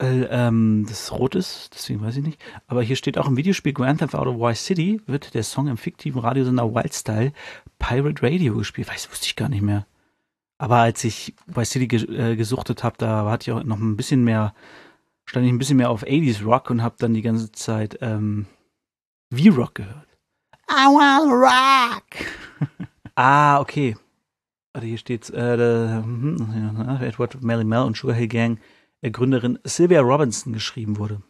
äh, 0.00 0.22
ähm, 0.30 0.86
das 0.88 1.12
rot 1.12 1.34
ist, 1.34 1.70
deswegen 1.74 2.00
weiß 2.00 2.16
ich 2.16 2.24
nicht. 2.24 2.40
Aber 2.66 2.82
hier 2.82 2.96
steht 2.96 3.18
auch 3.18 3.26
im 3.28 3.36
Videospiel 3.36 3.74
Grand 3.74 4.00
Theft 4.00 4.14
Auto 4.14 4.40
Vice 4.40 4.64
City 4.64 5.00
wird 5.06 5.34
der 5.34 5.42
Song 5.42 5.68
im 5.68 5.76
fiktiven 5.76 6.20
Radiosender 6.20 6.74
Wildstyle 6.74 7.32
Pirate 7.78 8.22
Radio 8.22 8.56
gespielt. 8.56 8.88
Weiß, 8.88 9.10
wusste 9.10 9.26
ich 9.26 9.36
gar 9.36 9.50
nicht 9.50 9.62
mehr. 9.62 9.86
Aber 10.56 10.76
als 10.76 11.04
ich 11.04 11.34
Vice 11.46 11.70
City 11.70 11.86
ge 11.86 12.32
äh, 12.32 12.36
gesuchtet 12.36 12.82
habe, 12.82 12.96
da 12.98 13.30
hatte 13.30 13.50
ich 13.50 13.56
auch 13.56 13.62
noch 13.62 13.78
ein 13.78 13.96
bisschen 13.96 14.24
mehr, 14.24 14.54
stand 15.26 15.44
ich 15.44 15.52
ein 15.52 15.58
bisschen 15.58 15.76
mehr 15.76 15.90
auf 15.90 16.04
80s 16.04 16.44
Rock 16.44 16.70
und 16.70 16.82
habe 16.82 16.96
dann 16.98 17.14
die 17.14 17.22
ganze 17.22 17.52
Zeit 17.52 17.98
ähm, 18.00 18.46
V-Rock 19.30 19.74
gehört. 19.74 20.09
I 20.72 20.86
wanna 20.86 21.34
rock. 21.34 22.88
ah, 23.16 23.60
okay. 23.60 23.96
Warte, 24.72 24.86
hier 24.86 24.98
steht's. 24.98 25.28
Äh, 25.30 25.56
der, 25.56 26.02
hm, 26.04 26.98
Edward 27.02 27.42
Melly 27.42 27.64
Mel 27.64 27.82
und 27.82 27.96
Sugar 27.96 28.14
Hill 28.14 28.28
Gang 28.28 28.60
äh, 29.02 29.10
Gründerin 29.10 29.58
Sylvia 29.64 30.00
Robinson 30.00 30.52
geschrieben 30.52 30.98
wurde. 30.98 31.22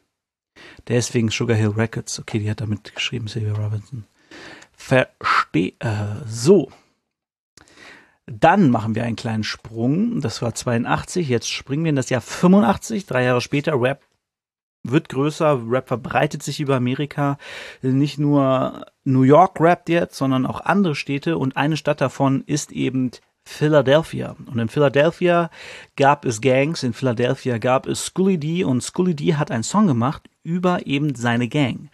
Deswegen 0.89 1.31
Sugar 1.31 1.57
Hill 1.57 1.71
Records. 1.71 2.21
Okay, 2.21 2.39
die 2.39 2.51
hat 2.51 2.61
damit 2.61 2.95
geschrieben, 2.95 3.29
Sylvia 3.29 3.55
Robinson. 3.55 4.05
Verstehe. 4.73 5.73
So. 6.27 6.71
Dann 8.27 8.71
machen 8.71 8.95
wir 8.95 9.05
einen 9.05 9.17
kleinen 9.17 9.43
Sprung. 9.43 10.21
Das 10.21 10.43
war 10.43 10.55
82. 10.55 11.29
Jetzt 11.29 11.49
springen 11.49 11.85
wir 11.85 11.91
in 11.91 11.97
das 11.97 12.11
Jahr 12.11 12.21
85. 12.21 13.07
Drei 13.07 13.25
Jahre 13.25 13.41
später. 13.41 13.81
Rap 13.81 14.03
wird 14.83 15.09
größer, 15.09 15.63
Rap 15.69 15.89
verbreitet 15.89 16.43
sich 16.43 16.61
über 16.61 16.77
Amerika. 16.77 17.39
Nicht 17.83 18.19
nur 18.19 18.87
New 19.05 19.23
York 19.23 19.61
rappt 19.61 19.89
jetzt, 19.89 20.17
sondern 20.17 20.47
auch 20.47 20.61
andere 20.61 20.95
Städte 20.95 21.39
und 21.39 21.57
eine 21.57 21.77
Stadt 21.77 22.01
davon 22.01 22.43
ist 22.47 22.73
eben 22.73 23.11
Philadelphia. 23.45 24.37
Und 24.47 24.59
in 24.59 24.69
Philadelphia 24.69 25.51
gab 25.97 26.25
es 26.25 26.41
Gangs, 26.41 26.83
in 26.83 26.93
Philadelphia 26.93 27.59
gab 27.59 27.87
es 27.87 28.07
Scully 28.07 28.39
D 28.39 28.65
und 28.65 28.83
Scully 28.83 29.15
D 29.15 29.35
hat 29.35 29.51
einen 29.51 29.63
Song 29.63 29.87
gemacht 29.87 30.29
über 30.43 30.87
eben 30.87 31.15
seine 31.15 31.49
Gang. 31.49 31.91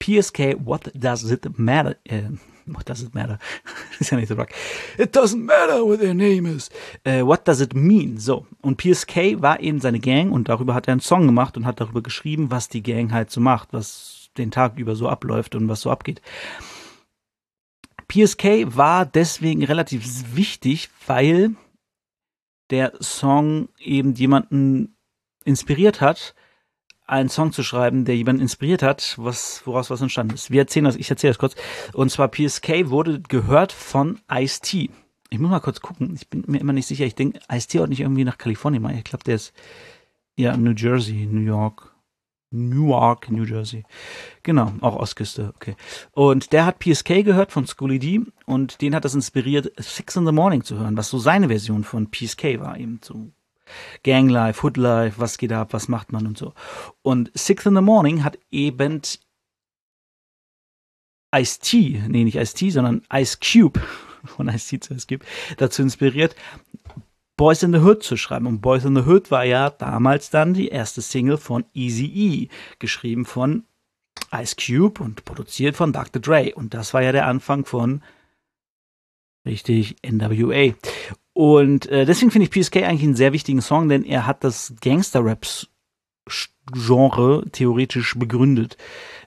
PSK, 0.00 0.56
What 0.64 0.92
Does 0.94 1.30
It 1.30 1.58
Matter? 1.58 1.96
Äh, 2.04 2.30
what 2.74 2.88
does 2.88 3.02
it 3.02 3.14
matter? 3.14 3.38
ist 3.98 4.10
ja 4.10 4.16
nicht 4.16 4.28
so 4.28 4.34
rock. 4.34 4.48
It 4.96 5.16
doesn't 5.16 5.44
matter 5.44 5.84
what 5.84 6.00
their 6.00 6.14
name 6.14 6.46
is. 6.48 6.70
Uh, 7.06 7.26
what 7.26 7.46
does 7.46 7.60
it 7.60 7.74
mean? 7.74 8.18
So. 8.18 8.46
Und 8.62 8.80
PSK 8.80 9.40
war 9.40 9.60
eben 9.60 9.80
seine 9.80 10.00
Gang 10.00 10.32
und 10.32 10.48
darüber 10.48 10.74
hat 10.74 10.88
er 10.88 10.92
einen 10.92 11.00
Song 11.00 11.26
gemacht 11.26 11.56
und 11.56 11.66
hat 11.66 11.80
darüber 11.80 12.02
geschrieben, 12.02 12.50
was 12.50 12.68
die 12.68 12.82
Gang 12.82 13.12
halt 13.12 13.30
so 13.30 13.40
macht, 13.40 13.72
was 13.72 14.30
den 14.36 14.50
Tag 14.50 14.78
über 14.78 14.94
so 14.96 15.08
abläuft 15.08 15.54
und 15.54 15.68
was 15.68 15.80
so 15.80 15.90
abgeht. 15.90 16.20
PSK 18.08 18.76
war 18.76 19.04
deswegen 19.04 19.64
relativ 19.64 20.34
wichtig, 20.34 20.88
weil 21.06 21.54
der 22.70 22.92
Song 23.00 23.68
eben 23.78 24.14
jemanden 24.14 24.96
inspiriert 25.44 26.00
hat, 26.00 26.34
einen 27.08 27.28
Song 27.28 27.52
zu 27.52 27.62
schreiben, 27.62 28.04
der 28.04 28.16
jemanden 28.16 28.42
inspiriert 28.42 28.82
hat, 28.82 29.14
was, 29.16 29.62
woraus 29.66 29.90
was 29.90 30.00
entstanden 30.00 30.34
ist. 30.34 30.50
Wir 30.50 30.60
erzählen 30.60 30.84
das, 30.84 30.96
ich 30.96 31.10
erzähle 31.10 31.32
das 31.32 31.38
kurz. 31.38 31.56
Und 31.92 32.10
zwar 32.10 32.28
PSK 32.28 32.90
wurde 32.90 33.20
gehört 33.20 33.72
von 33.72 34.20
Ice-T. 34.30 34.90
Ich 35.30 35.38
muss 35.38 35.50
mal 35.50 35.60
kurz 35.60 35.80
gucken. 35.80 36.14
Ich 36.14 36.28
bin 36.28 36.44
mir 36.46 36.60
immer 36.60 36.72
nicht 36.72 36.86
sicher. 36.86 37.06
Ich 37.06 37.14
denke, 37.14 37.40
Ice-T 37.50 37.80
hat 37.80 37.88
nicht 37.88 38.00
irgendwie 38.00 38.24
nach 38.24 38.38
Kalifornien 38.38 38.82
mal. 38.82 38.94
Ich 38.94 39.04
glaube, 39.04 39.24
der 39.24 39.36
ist 39.36 39.52
ja 40.36 40.56
New 40.56 40.72
Jersey, 40.72 41.26
New 41.26 41.40
York. 41.40 41.94
Newark, 42.50 43.30
New 43.30 43.44
Jersey. 43.44 43.84
Genau, 44.42 44.72
auch 44.80 44.96
Ostküste, 44.96 45.52
okay. 45.54 45.76
Und 46.12 46.52
der 46.54 46.64
hat 46.64 46.78
PSK 46.78 47.22
gehört 47.22 47.52
von 47.52 47.66
Schooly 47.66 47.98
D 47.98 48.22
und 48.46 48.80
den 48.80 48.94
hat 48.94 49.04
das 49.04 49.14
inspiriert, 49.14 49.70
Six 49.78 50.16
in 50.16 50.24
the 50.24 50.32
Morning 50.32 50.64
zu 50.64 50.78
hören, 50.78 50.96
was 50.96 51.10
so 51.10 51.18
seine 51.18 51.48
Version 51.48 51.84
von 51.84 52.10
PSK 52.10 52.58
war, 52.58 52.78
eben 52.78 53.00
so 53.04 53.30
Gang 54.02 54.28
Life, 54.28 54.62
Hood 54.62 54.76
Life, 54.76 55.20
was 55.20 55.38
geht 55.38 55.52
ab, 55.52 55.72
was 55.72 55.88
macht 55.88 56.12
man 56.12 56.26
und 56.26 56.38
so. 56.38 56.54
Und 57.02 57.30
Six 57.34 57.66
in 57.66 57.74
the 57.74 57.80
Morning 57.80 58.24
hat 58.24 58.38
eben 58.50 59.02
Ice-T, 61.34 62.04
nee, 62.08 62.24
nicht 62.24 62.36
Ice-T, 62.36 62.70
sondern 62.70 63.02
Ice 63.12 63.38
Cube 63.38 63.80
von 64.24 64.48
Ice-T 64.48 64.80
zu 64.80 64.94
Ice 64.94 65.06
Cube 65.06 65.24
dazu 65.56 65.82
inspiriert, 65.82 66.34
Boys 67.36 67.62
in 67.62 67.72
the 67.72 67.78
Hood 67.78 68.02
zu 68.02 68.16
schreiben. 68.16 68.46
Und 68.46 68.60
Boys 68.60 68.84
in 68.84 68.96
the 68.96 69.02
Hood 69.02 69.30
war 69.30 69.44
ja 69.44 69.70
damals 69.70 70.30
dann 70.30 70.54
die 70.54 70.68
erste 70.68 71.00
Single 71.00 71.38
von 71.38 71.64
Easy 71.72 72.06
E, 72.06 72.48
geschrieben 72.78 73.24
von 73.24 73.64
Ice 74.34 74.56
Cube 74.56 75.02
und 75.02 75.24
produziert 75.24 75.76
von 75.76 75.92
Dr. 75.92 76.20
Dre. 76.20 76.52
Und 76.54 76.74
das 76.74 76.92
war 76.92 77.02
ja 77.02 77.12
der 77.12 77.26
Anfang 77.26 77.64
von 77.64 78.02
richtig 79.46 79.96
NWA. 80.02 80.74
Und 81.38 81.86
äh, 81.86 82.04
deswegen 82.04 82.32
finde 82.32 82.48
ich 82.48 82.50
PSK 82.50 82.78
eigentlich 82.78 83.04
einen 83.04 83.14
sehr 83.14 83.32
wichtigen 83.32 83.62
Song, 83.62 83.88
denn 83.88 84.02
er 84.02 84.26
hat 84.26 84.42
das 84.42 84.74
Gangster-Raps 84.80 85.68
Genre 86.72 87.44
theoretisch 87.52 88.18
begründet. 88.18 88.76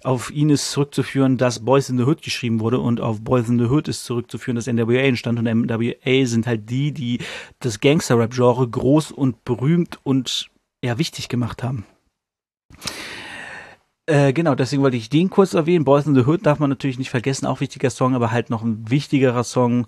Auf 0.03 0.29
ihn 0.29 0.49
ist 0.49 0.71
zurückzuführen, 0.71 1.37
dass 1.37 1.63
Boys 1.63 1.89
in 1.89 1.97
the 1.97 2.03
Hood 2.03 2.21
geschrieben 2.21 2.59
wurde 2.59 2.81
und 2.81 2.99
auf 2.99 3.21
Boys 3.21 3.47
in 3.47 3.59
the 3.59 3.67
Hood 3.67 3.87
ist 3.87 4.03
zurückzuführen, 4.03 4.57
dass 4.57 4.67
NWA 4.67 4.99
entstand 5.03 5.39
und 5.39 5.45
NWA 5.45 6.25
sind 6.25 6.47
halt 6.47 6.69
die, 6.69 6.91
die 6.91 7.19
das 7.59 7.79
Gangster-Rap-Genre 7.79 8.67
groß 8.67 9.13
und 9.13 9.45
berühmt 9.45 9.97
und 10.03 10.49
ja 10.83 10.97
wichtig 10.97 11.29
gemacht 11.29 11.63
haben. 11.63 11.85
Äh, 14.05 14.33
genau, 14.33 14.53
deswegen 14.55 14.81
wollte 14.81 14.97
ich 14.97 15.07
den 15.07 15.29
kurz 15.29 15.53
erwähnen. 15.53 15.85
Boys 15.85 16.07
in 16.07 16.15
the 16.15 16.25
Hood 16.25 16.45
darf 16.45 16.59
man 16.59 16.69
natürlich 16.69 16.99
nicht 16.99 17.09
vergessen, 17.09 17.45
auch 17.45 17.61
wichtiger 17.61 17.89
Song, 17.89 18.15
aber 18.15 18.31
halt 18.31 18.49
noch 18.49 18.63
ein 18.63 18.91
wichtigerer 18.91 19.45
Song, 19.45 19.87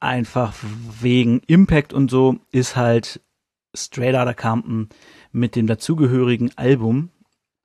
einfach 0.00 0.54
wegen 1.00 1.40
Impact 1.46 1.92
und 1.92 2.10
so, 2.10 2.38
ist 2.50 2.76
halt 2.76 3.20
Straight 3.74 4.14
Outta 4.14 4.34
Compton 4.34 4.88
mit 5.32 5.54
dem 5.54 5.66
dazugehörigen 5.66 6.50
Album. 6.56 7.10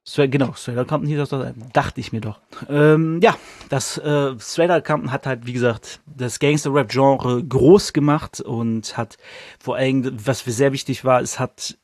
Straight, 0.08 0.32
genau, 0.32 0.54
Straight 0.54 0.78
Outta 0.78 0.90
Compton 0.90 1.10
hieß 1.10 1.18
das, 1.18 1.30
das 1.30 1.46
Album. 1.46 1.70
Dachte 1.74 2.00
ich 2.00 2.12
mir 2.12 2.22
doch. 2.22 2.40
Ähm, 2.70 3.20
ja, 3.24 3.36
das 3.70 3.98
äh, 3.98 4.40
Straight 4.40 4.70
Outta 4.70 4.82
Compton 4.82 5.12
hat 5.12 5.26
halt, 5.26 5.48
wie 5.48 5.54
gesagt, 5.54 6.02
das 6.06 6.40
Gangster-Rap-Genre 6.40 7.44
groß 7.44 7.94
gemacht 7.94 8.40
und 8.40 8.98
hat 8.98 9.18
vor 9.60 9.78
allem, 9.78 10.16
was 10.24 10.42
für 10.42 10.52
sehr 10.52 10.74
wichtig 10.74 11.06
war, 11.06 11.22
es 11.22 11.40
hat 11.40 11.78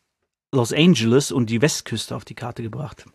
Los 0.53 0.73
Angeles 0.73 1.31
und 1.31 1.49
die 1.49 1.61
Westküste 1.61 2.15
auf 2.15 2.25
die 2.25 2.35
Karte 2.35 2.61
gebracht. 2.61 3.05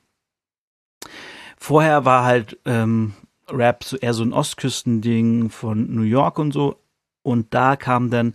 Vorher 1.58 2.04
war 2.04 2.24
halt 2.24 2.58
ähm, 2.64 3.14
Rap 3.48 3.84
eher 4.00 4.14
so 4.14 4.24
ein 4.24 4.32
Ostküstending 4.32 5.50
von 5.50 5.94
New 5.94 6.02
York 6.02 6.38
und 6.38 6.52
so. 6.52 6.80
Und 7.26 7.52
da 7.54 7.74
kam 7.74 8.08
dann 8.08 8.34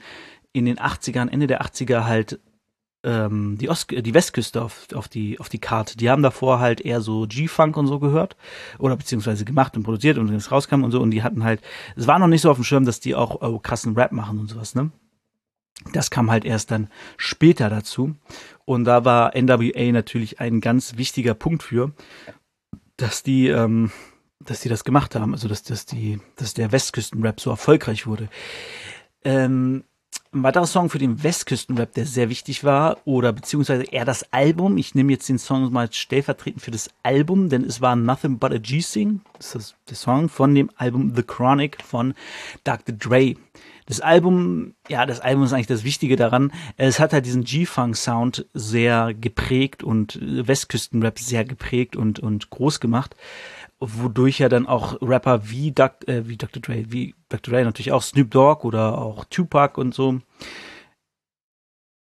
in 0.52 0.66
den 0.66 0.78
80ern, 0.78 1.30
Ende 1.30 1.48
der 1.48 1.62
80er 1.62 2.04
halt 2.04 2.42
ähm, 3.06 3.58
die, 3.58 3.70
Ost 3.70 3.90
die 3.90 4.14
Westküste 4.14 4.62
auf, 4.62 4.88
auf, 4.94 5.08
die, 5.08 5.40
auf 5.40 5.48
die 5.48 5.60
Karte. 5.60 5.96
Die 5.96 6.10
haben 6.10 6.22
davor 6.22 6.60
halt 6.60 6.82
eher 6.82 7.00
so 7.00 7.26
G-Funk 7.26 7.78
und 7.78 7.88
so 7.88 8.00
gehört 8.00 8.36
oder 8.80 8.98
beziehungsweise 8.98 9.46
gemacht 9.46 9.78
und 9.78 9.84
produziert 9.84 10.18
und 10.18 10.30
es 10.30 10.52
rauskam 10.52 10.84
und 10.84 10.92
so 10.92 11.00
und 11.00 11.12
die 11.12 11.24
hatten 11.24 11.46
halt, 11.46 11.62
es 11.96 12.06
war 12.06 12.20
noch 12.20 12.28
nicht 12.28 12.42
so 12.42 12.52
auf 12.52 12.58
dem 12.58 12.66
Schirm, 12.66 12.84
dass 12.84 13.00
die 13.00 13.16
auch 13.16 13.42
oh, 13.42 13.60
krassen 13.60 13.96
Rap 13.96 14.12
machen 14.12 14.40
und 14.40 14.50
sowas, 14.50 14.76
ne? 14.76 14.92
Das 15.94 16.12
kam 16.12 16.30
halt 16.30 16.44
erst 16.44 16.70
dann 16.70 16.90
später 17.16 17.70
dazu. 17.70 18.16
Und 18.66 18.84
da 18.84 19.06
war 19.06 19.32
NWA 19.36 19.92
natürlich 19.94 20.42
ein 20.42 20.60
ganz 20.60 20.98
wichtiger 20.98 21.34
Punkt 21.34 21.64
für, 21.64 21.94
dass 22.98 23.24
die, 23.24 23.48
ähm, 23.48 23.90
dass 24.46 24.62
die 24.62 24.70
das 24.70 24.84
gemacht 24.84 25.16
haben, 25.16 25.34
also 25.34 25.48
dass, 25.48 25.64
dass 25.64 25.86
die, 25.86 26.20
dass 26.36 26.54
der 26.54 26.72
Westküstenrap 26.72 27.40
so 27.40 27.50
erfolgreich 27.50 28.08
wurde. 28.08 28.30
Ähm, 29.24 29.84
ein 30.34 30.44
weiterer 30.44 30.66
Song 30.66 30.90
für 30.90 30.98
den 30.98 31.24
Westküstenrap, 31.24 31.94
der 31.94 32.06
sehr 32.06 32.30
wichtig 32.30 32.64
war, 32.64 32.98
oder 33.04 33.34
beziehungsweise 33.34 33.84
eher 33.84 34.06
das 34.06 34.32
Album. 34.32 34.78
Ich 34.78 34.96
nehme 34.96 35.12
jetzt 35.12 35.28
den 35.28 35.38
Song 35.38 35.72
mal 35.74 35.92
stellvertretend 35.92 36.62
für 36.62 36.72
das 36.72 36.90
Album, 37.04 37.50
denn 37.50 37.66
es 37.66 37.82
war 37.82 37.98
Nothing 37.98 38.40
But 38.40 38.54
a 38.54 38.58
G-Sing. 38.58 39.22
Das 39.34 39.56
ist 39.56 39.76
der 39.90 39.98
Song 39.98 40.30
von 40.30 40.56
dem 40.56 40.70
Album 40.78 41.14
The 41.16 41.24
Chronic 41.24 41.84
von 41.84 42.14
Dr. 42.64 42.96
Dre. 42.96 43.36
Das 43.88 44.00
Album, 44.00 44.74
ja, 44.88 45.06
das 45.06 45.20
Album 45.20 45.44
ist 45.44 45.52
eigentlich 45.52 45.68
das 45.68 45.84
Wichtige 45.84 46.16
daran. 46.16 46.54
Es 46.78 47.02
hat 47.02 47.12
halt 47.12 47.26
diesen 47.26 47.44
G-Funk-Sound 47.44 48.46
sehr 48.54 49.14
geprägt 49.14 49.84
und 49.84 50.18
Westküstenrap 50.22 51.20
sehr 51.20 51.44
geprägt 51.44 51.98
und, 51.98 52.20
und 52.20 52.50
groß 52.52 52.80
gemacht 52.80 53.18
wodurch 53.82 54.40
ja 54.40 54.48
dann 54.48 54.68
auch 54.68 55.02
Rapper 55.02 55.50
wie, 55.50 55.72
Duck, 55.72 56.08
äh, 56.08 56.28
wie 56.28 56.38
Dr. 56.38 56.62
Dre, 56.62 56.86
wie 56.90 57.16
Dr. 57.30 57.54
Dre 57.54 57.66
natürlich 57.66 57.92
auch 57.92 58.04
Snoop 58.04 58.32
Dogg 58.32 58.66
oder 58.66 58.98
auch 59.00 59.26
Tupac 59.26 59.80
und 59.80 59.94
so 59.94 60.20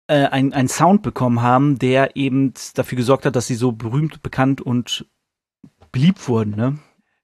äh, 0.07 0.27
ein, 0.27 0.69
Sound 0.69 1.03
bekommen 1.03 1.43
haben, 1.43 1.79
der 1.79 2.17
eben 2.17 2.55
dafür 2.75 2.97
gesorgt 2.97 3.27
hat, 3.27 3.37
dass 3.37 3.47
sie 3.47 3.55
so 3.55 3.73
berühmt, 3.73 4.23
bekannt 4.23 4.61
und 4.61 5.07
beliebt 5.93 6.29
wurden, 6.29 6.57
ne? 6.57 6.79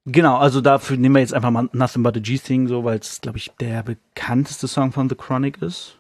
Genau, 0.07 0.38
also 0.38 0.61
dafür 0.61 0.97
nehmen 0.97 1.14
wir 1.14 1.21
jetzt 1.21 1.35
einfach 1.35 1.50
mal 1.50 1.69
Nothing 1.73 2.02
But 2.02 2.16
a 2.16 2.21
G-Thing, 2.21 2.69
so, 2.69 2.85
weil 2.85 2.99
es, 2.99 3.21
glaube 3.21 3.38
ich, 3.38 3.50
der 3.61 3.83
bekannteste 3.83 4.66
Song 4.66 4.92
von 4.92 5.09
The 5.09 5.14
Chronic 5.14 5.61
ist. 5.61 5.99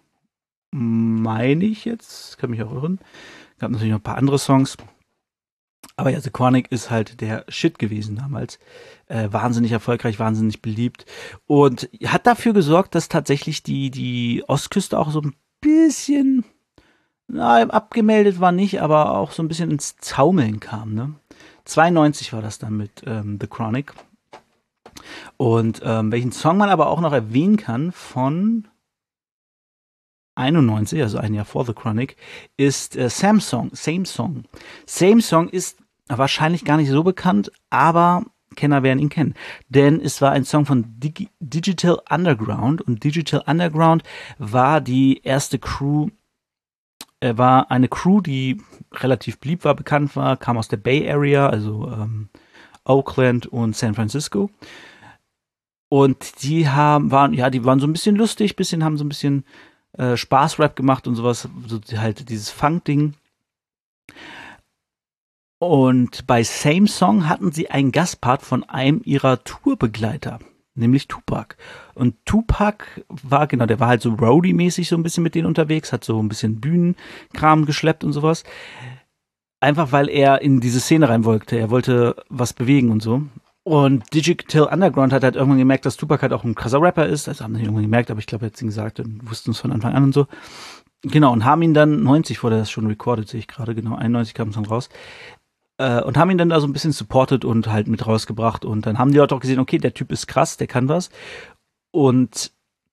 Meine 0.72 1.64
ich 1.64 1.84
jetzt, 1.84 2.38
kann 2.38 2.50
mich 2.50 2.62
auch 2.62 2.72
irren. 2.72 2.98
Gab 3.58 3.70
natürlich 3.70 3.92
noch 3.92 3.98
ein 3.98 4.02
paar 4.02 4.16
andere 4.16 4.38
Songs. 4.38 4.76
Aber 5.96 6.10
ja, 6.10 6.20
The 6.20 6.30
Chronic 6.30 6.70
ist 6.72 6.90
halt 6.90 7.20
der 7.20 7.44
Shit 7.48 7.78
gewesen 7.78 8.16
damals. 8.16 8.58
Äh, 9.06 9.28
wahnsinnig 9.30 9.72
erfolgreich, 9.72 10.18
wahnsinnig 10.18 10.62
beliebt. 10.62 11.04
Und 11.46 11.90
hat 12.04 12.26
dafür 12.26 12.52
gesorgt, 12.52 12.94
dass 12.94 13.08
tatsächlich 13.08 13.62
die, 13.62 13.90
die 13.90 14.44
Ostküste 14.46 14.98
auch 14.98 15.10
so 15.10 15.20
ein 15.20 15.34
bisschen, 15.60 16.44
na, 17.28 17.62
abgemeldet 17.62 18.40
war 18.40 18.52
nicht, 18.52 18.80
aber 18.80 19.16
auch 19.16 19.32
so 19.32 19.42
ein 19.42 19.48
bisschen 19.48 19.70
ins 19.70 19.96
Zaumeln 19.96 20.60
kam, 20.60 20.94
ne? 20.94 21.14
92 21.64 22.32
war 22.32 22.42
das 22.42 22.58
dann 22.58 22.76
mit 22.76 23.02
ähm, 23.06 23.38
The 23.40 23.46
Chronic. 23.46 23.92
Und 25.36 25.82
ähm, 25.84 26.10
welchen 26.10 26.32
Song 26.32 26.56
man 26.56 26.68
aber 26.68 26.88
auch 26.88 27.00
noch 27.00 27.12
erwähnen 27.12 27.56
kann 27.56 27.92
von 27.92 28.66
91, 30.34 31.00
also 31.02 31.18
ein 31.18 31.34
Jahr 31.34 31.44
vor 31.44 31.64
The 31.64 31.74
Chronic, 31.74 32.16
ist 32.56 32.96
äh, 32.96 33.08
Samsung, 33.10 33.70
Same 33.72 34.06
Song. 34.06 34.44
Same 34.86 35.20
Song 35.20 35.48
ist 35.48 35.79
wahrscheinlich 36.18 36.64
gar 36.64 36.76
nicht 36.76 36.90
so 36.90 37.02
bekannt, 37.02 37.52
aber 37.70 38.24
Kenner 38.56 38.82
werden 38.82 38.98
ihn 38.98 39.08
kennen. 39.08 39.34
Denn 39.68 40.00
es 40.00 40.20
war 40.20 40.32
ein 40.32 40.44
Song 40.44 40.66
von 40.66 40.84
Digi 40.98 41.28
Digital 41.40 42.00
Underground 42.10 42.82
und 42.82 43.04
Digital 43.04 43.42
Underground 43.46 44.02
war 44.38 44.80
die 44.80 45.20
erste 45.22 45.58
Crew, 45.58 46.08
er 47.20 47.38
war 47.38 47.70
eine 47.70 47.88
Crew, 47.88 48.20
die 48.20 48.60
relativ 48.92 49.38
beliebt 49.38 49.64
war, 49.64 49.74
bekannt 49.74 50.16
war, 50.16 50.36
kam 50.36 50.56
aus 50.56 50.68
der 50.68 50.78
Bay 50.78 51.08
Area, 51.10 51.48
also 51.48 51.90
ähm, 51.92 52.28
Oakland 52.84 53.46
und 53.46 53.76
San 53.76 53.94
Francisco. 53.94 54.50
Und 55.88 56.42
die 56.42 56.68
haben, 56.68 57.10
waren, 57.10 57.34
ja, 57.34 57.50
die 57.50 57.64
waren 57.64 57.80
so 57.80 57.86
ein 57.86 57.92
bisschen 57.92 58.16
lustig, 58.16 58.56
bisschen, 58.56 58.84
haben 58.84 58.96
so 58.96 59.04
ein 59.04 59.08
bisschen 59.08 59.44
äh, 59.92 60.16
Spaßrap 60.16 60.76
gemacht 60.76 61.06
und 61.06 61.16
sowas, 61.16 61.48
so 61.66 61.80
halt 61.96 62.28
dieses 62.30 62.48
Funk-Ding. 62.48 63.14
Und 65.60 66.26
bei 66.26 66.42
Same 66.42 66.88
Song 66.88 67.28
hatten 67.28 67.52
sie 67.52 67.70
einen 67.70 67.92
Gastpart 67.92 68.40
von 68.40 68.64
einem 68.64 69.02
ihrer 69.04 69.44
Tourbegleiter, 69.44 70.38
nämlich 70.74 71.06
Tupac. 71.06 71.54
Und 71.94 72.16
Tupac 72.24 72.86
war, 73.08 73.46
genau, 73.46 73.66
der 73.66 73.78
war 73.78 73.88
halt 73.88 74.00
so 74.00 74.08
Roadie-mäßig 74.08 74.88
so 74.88 74.96
ein 74.96 75.02
bisschen 75.02 75.22
mit 75.22 75.34
denen 75.34 75.46
unterwegs, 75.46 75.92
hat 75.92 76.02
so 76.02 76.18
ein 76.20 76.28
bisschen 76.28 76.62
Bühnenkram 76.62 77.66
geschleppt 77.66 78.04
und 78.04 78.14
sowas. 78.14 78.44
Einfach 79.60 79.92
weil 79.92 80.08
er 80.08 80.40
in 80.40 80.60
diese 80.60 80.80
Szene 80.80 81.10
rein 81.10 81.26
wollte. 81.26 81.58
Er 81.58 81.68
wollte 81.68 82.16
was 82.30 82.54
bewegen 82.54 82.90
und 82.90 83.02
so. 83.02 83.20
Und 83.62 84.14
Digital 84.14 84.72
Underground 84.72 85.12
hat 85.12 85.24
halt 85.24 85.36
irgendwann 85.36 85.58
gemerkt, 85.58 85.84
dass 85.84 85.98
Tupac 85.98 86.22
halt 86.22 86.32
auch 86.32 86.42
ein 86.42 86.54
krasser 86.54 86.80
Rapper 86.80 87.04
ist. 87.04 87.28
Das 87.28 87.42
haben 87.42 87.54
sie 87.54 87.60
irgendwann 87.60 87.82
gemerkt, 87.82 88.10
aber 88.10 88.20
ich 88.20 88.26
glaube, 88.26 88.46
er 88.46 88.48
hat 88.48 88.54
es 88.54 88.60
gesagt 88.60 88.98
und 88.98 89.28
wussten 89.28 89.50
es 89.50 89.60
von 89.60 89.72
Anfang 89.72 89.92
an 89.92 90.04
und 90.04 90.14
so. 90.14 90.26
Genau, 91.02 91.32
und 91.32 91.44
haben 91.44 91.62
ihn 91.62 91.72
dann, 91.72 92.02
90 92.02 92.42
wurde 92.42 92.58
das 92.58 92.70
schon 92.70 92.86
recorded, 92.86 93.28
sehe 93.28 93.40
ich 93.40 93.48
gerade, 93.48 93.74
genau, 93.74 93.94
91 93.94 94.34
kam 94.34 94.48
es 94.48 94.54
dann 94.54 94.66
raus, 94.66 94.90
äh, 95.80 96.02
und 96.02 96.18
haben 96.18 96.30
ihn 96.30 96.38
dann 96.38 96.50
da 96.50 96.60
so 96.60 96.66
ein 96.66 96.72
bisschen 96.74 96.92
supported 96.92 97.44
und 97.44 97.68
halt 97.68 97.88
mit 97.88 98.06
rausgebracht. 98.06 98.64
Und 98.64 98.86
dann 98.86 98.98
haben 98.98 99.12
die 99.12 99.18
Leute 99.18 99.34
auch 99.34 99.40
gesehen, 99.40 99.58
okay, 99.58 99.78
der 99.78 99.94
Typ 99.94 100.12
ist 100.12 100.26
krass, 100.26 100.58
der 100.58 100.66
kann 100.66 100.88
was. 100.88 101.10
Und 101.90 102.52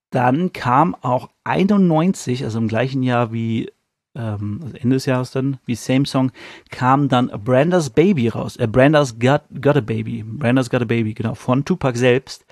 dann 0.10 0.54
kam 0.54 0.96
auch 0.96 1.30
91, 1.44 2.46
also 2.46 2.58
im 2.58 2.70
gleichen 2.70 3.04
Jahr 3.04 3.34
wie 3.34 3.70
ähm, 4.16 4.62
also 4.64 4.78
Ende 4.78 4.96
des 4.96 5.06
Jahres 5.06 5.32
dann, 5.32 5.60
wie 5.66 5.76
Same 5.76 6.06
Song, 6.06 6.32
kam 6.72 7.10
dann 7.10 7.28
Branda's 7.28 7.90
Baby 7.90 8.30
raus. 8.30 8.56
Äh, 8.56 8.68
Branda's 8.68 9.20
Got, 9.20 9.42
Got 9.62 9.76
a 9.76 9.82
Baby. 9.82 10.24
Branda's 10.24 10.70
Got 10.70 10.82
a 10.82 10.86
Baby, 10.86 11.14
genau, 11.14 11.36
von 11.36 11.66
Tupac 11.66 11.98
selbst. 11.98 12.46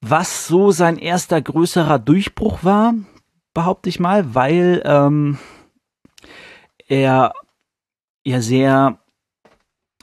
Was 0.00 0.48
so 0.48 0.72
sein 0.72 0.98
erster 0.98 1.40
größerer 1.40 2.00
Durchbruch 2.00 2.64
war, 2.64 2.94
behaupte 3.54 3.88
ich 3.88 4.00
mal, 4.00 4.34
weil 4.34 4.82
ähm, 4.84 5.38
er 6.88 7.32
ja 8.24 8.40
sehr 8.42 8.98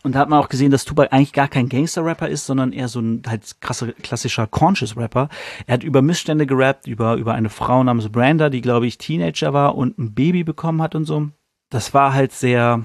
und 0.04 0.16
da 0.16 0.20
hat 0.20 0.30
man 0.30 0.40
auch 0.40 0.50
gesehen, 0.50 0.72
dass 0.72 0.86
Tupac 0.86 1.12
eigentlich 1.12 1.34
gar 1.34 1.48
kein 1.48 1.70
Gangster-Rapper 1.70 2.28
ist, 2.28 2.46
sondern 2.46 2.74
eher 2.74 2.88
so 2.88 3.00
ein 3.00 3.22
halt 3.28 3.62
krasser, 3.62 3.92
klassischer 3.94 4.48
Conscious-Rapper. 4.48 5.30
Er 5.68 5.74
hat 5.74 5.84
über 5.84 6.02
Missstände 6.02 6.48
gerappt, 6.48 6.88
über, 6.88 7.16
über 7.16 7.34
eine 7.34 7.50
Frau 7.50 7.84
namens 7.84 8.10
Branda, 8.10 8.50
die, 8.50 8.62
glaube 8.62 8.88
ich, 8.88 8.98
Teenager 8.98 9.54
war 9.54 9.76
und 9.76 10.00
ein 10.00 10.14
Baby 10.14 10.44
bekommen 10.44 10.82
hat 10.82 10.96
und 10.96 11.06
so. 11.06 11.30
Das 11.70 11.94
war 11.94 12.14
halt 12.14 12.32
sehr, 12.32 12.84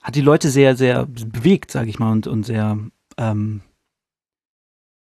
hat 0.00 0.14
die 0.14 0.22
Leute 0.22 0.48
sehr, 0.48 0.74
sehr 0.74 1.06
bewegt, 1.06 1.70
sage 1.70 1.90
ich 1.90 1.98
mal, 1.98 2.12
und, 2.12 2.26
und 2.26 2.44
sehr, 2.44 2.78
ähm, 3.18 3.60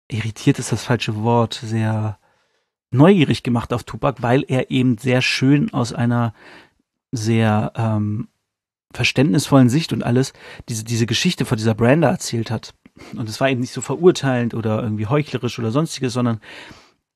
irritiert 0.08 0.58
ist 0.58 0.70
das 0.70 0.84
falsche 0.84 1.16
Wort, 1.22 1.54
sehr 1.54 2.18
neugierig 2.90 3.42
gemacht 3.42 3.72
auf 3.72 3.84
Tupac, 3.84 4.22
weil 4.22 4.44
er 4.46 4.70
eben 4.70 4.98
sehr 4.98 5.22
schön 5.22 5.72
aus 5.72 5.92
einer 5.92 6.34
sehr 7.10 7.72
ähm, 7.76 8.28
verständnisvollen 8.94 9.68
Sicht 9.68 9.92
und 9.92 10.02
alles 10.02 10.32
diese, 10.68 10.84
diese 10.84 11.06
Geschichte 11.06 11.44
von 11.44 11.58
dieser 11.58 11.74
Branda 11.74 12.08
erzählt 12.08 12.50
hat. 12.50 12.74
Und 13.16 13.28
es 13.28 13.40
war 13.40 13.50
eben 13.50 13.60
nicht 13.60 13.72
so 13.72 13.80
verurteilend 13.80 14.54
oder 14.54 14.82
irgendwie 14.82 15.06
heuchlerisch 15.06 15.58
oder 15.58 15.72
sonstiges, 15.72 16.12
sondern 16.12 16.40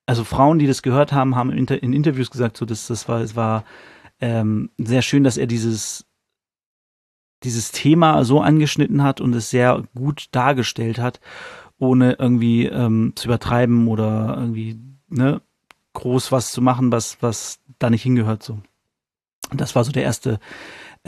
also 0.07 0.25
Frauen, 0.25 0.59
die 0.59 0.67
das 0.67 0.83
gehört 0.83 1.12
haben, 1.12 1.37
haben 1.37 1.53
in, 1.53 1.67
in 1.67 1.93
Interviews 1.93 2.31
gesagt, 2.31 2.57
so 2.57 2.67
dass 2.67 2.88
das 2.88 3.09
war, 3.09 3.21
es 3.21 3.37
war 3.37 3.64
ähm, 4.21 4.71
sehr 4.77 5.03
schön, 5.03 5.23
dass 5.25 5.37
er 5.37 5.47
dieses 5.47 6.05
dieses 7.45 7.71
Thema 7.71 8.25
so 8.25 8.41
angeschnitten 8.41 9.05
hat 9.05 9.21
und 9.21 9.33
es 9.33 9.51
sehr 9.51 9.85
gut 9.95 10.27
dargestellt 10.33 10.99
hat, 10.99 11.21
ohne 11.79 12.14
irgendwie 12.14 12.67
ähm, 12.67 13.12
zu 13.14 13.29
übertreiben 13.29 13.87
oder 13.87 14.35
irgendwie 14.37 14.81
ne, 15.09 15.41
groß 15.93 16.33
was 16.33 16.51
zu 16.51 16.61
machen, 16.61 16.91
was 16.91 17.19
was 17.21 17.61
da 17.79 17.91
nicht 17.91 18.03
hingehört 18.03 18.43
so. 18.43 18.59
Und 19.51 19.61
das 19.61 19.77
war 19.77 19.85
so 19.85 19.93
der 19.93 20.03
erste 20.03 20.41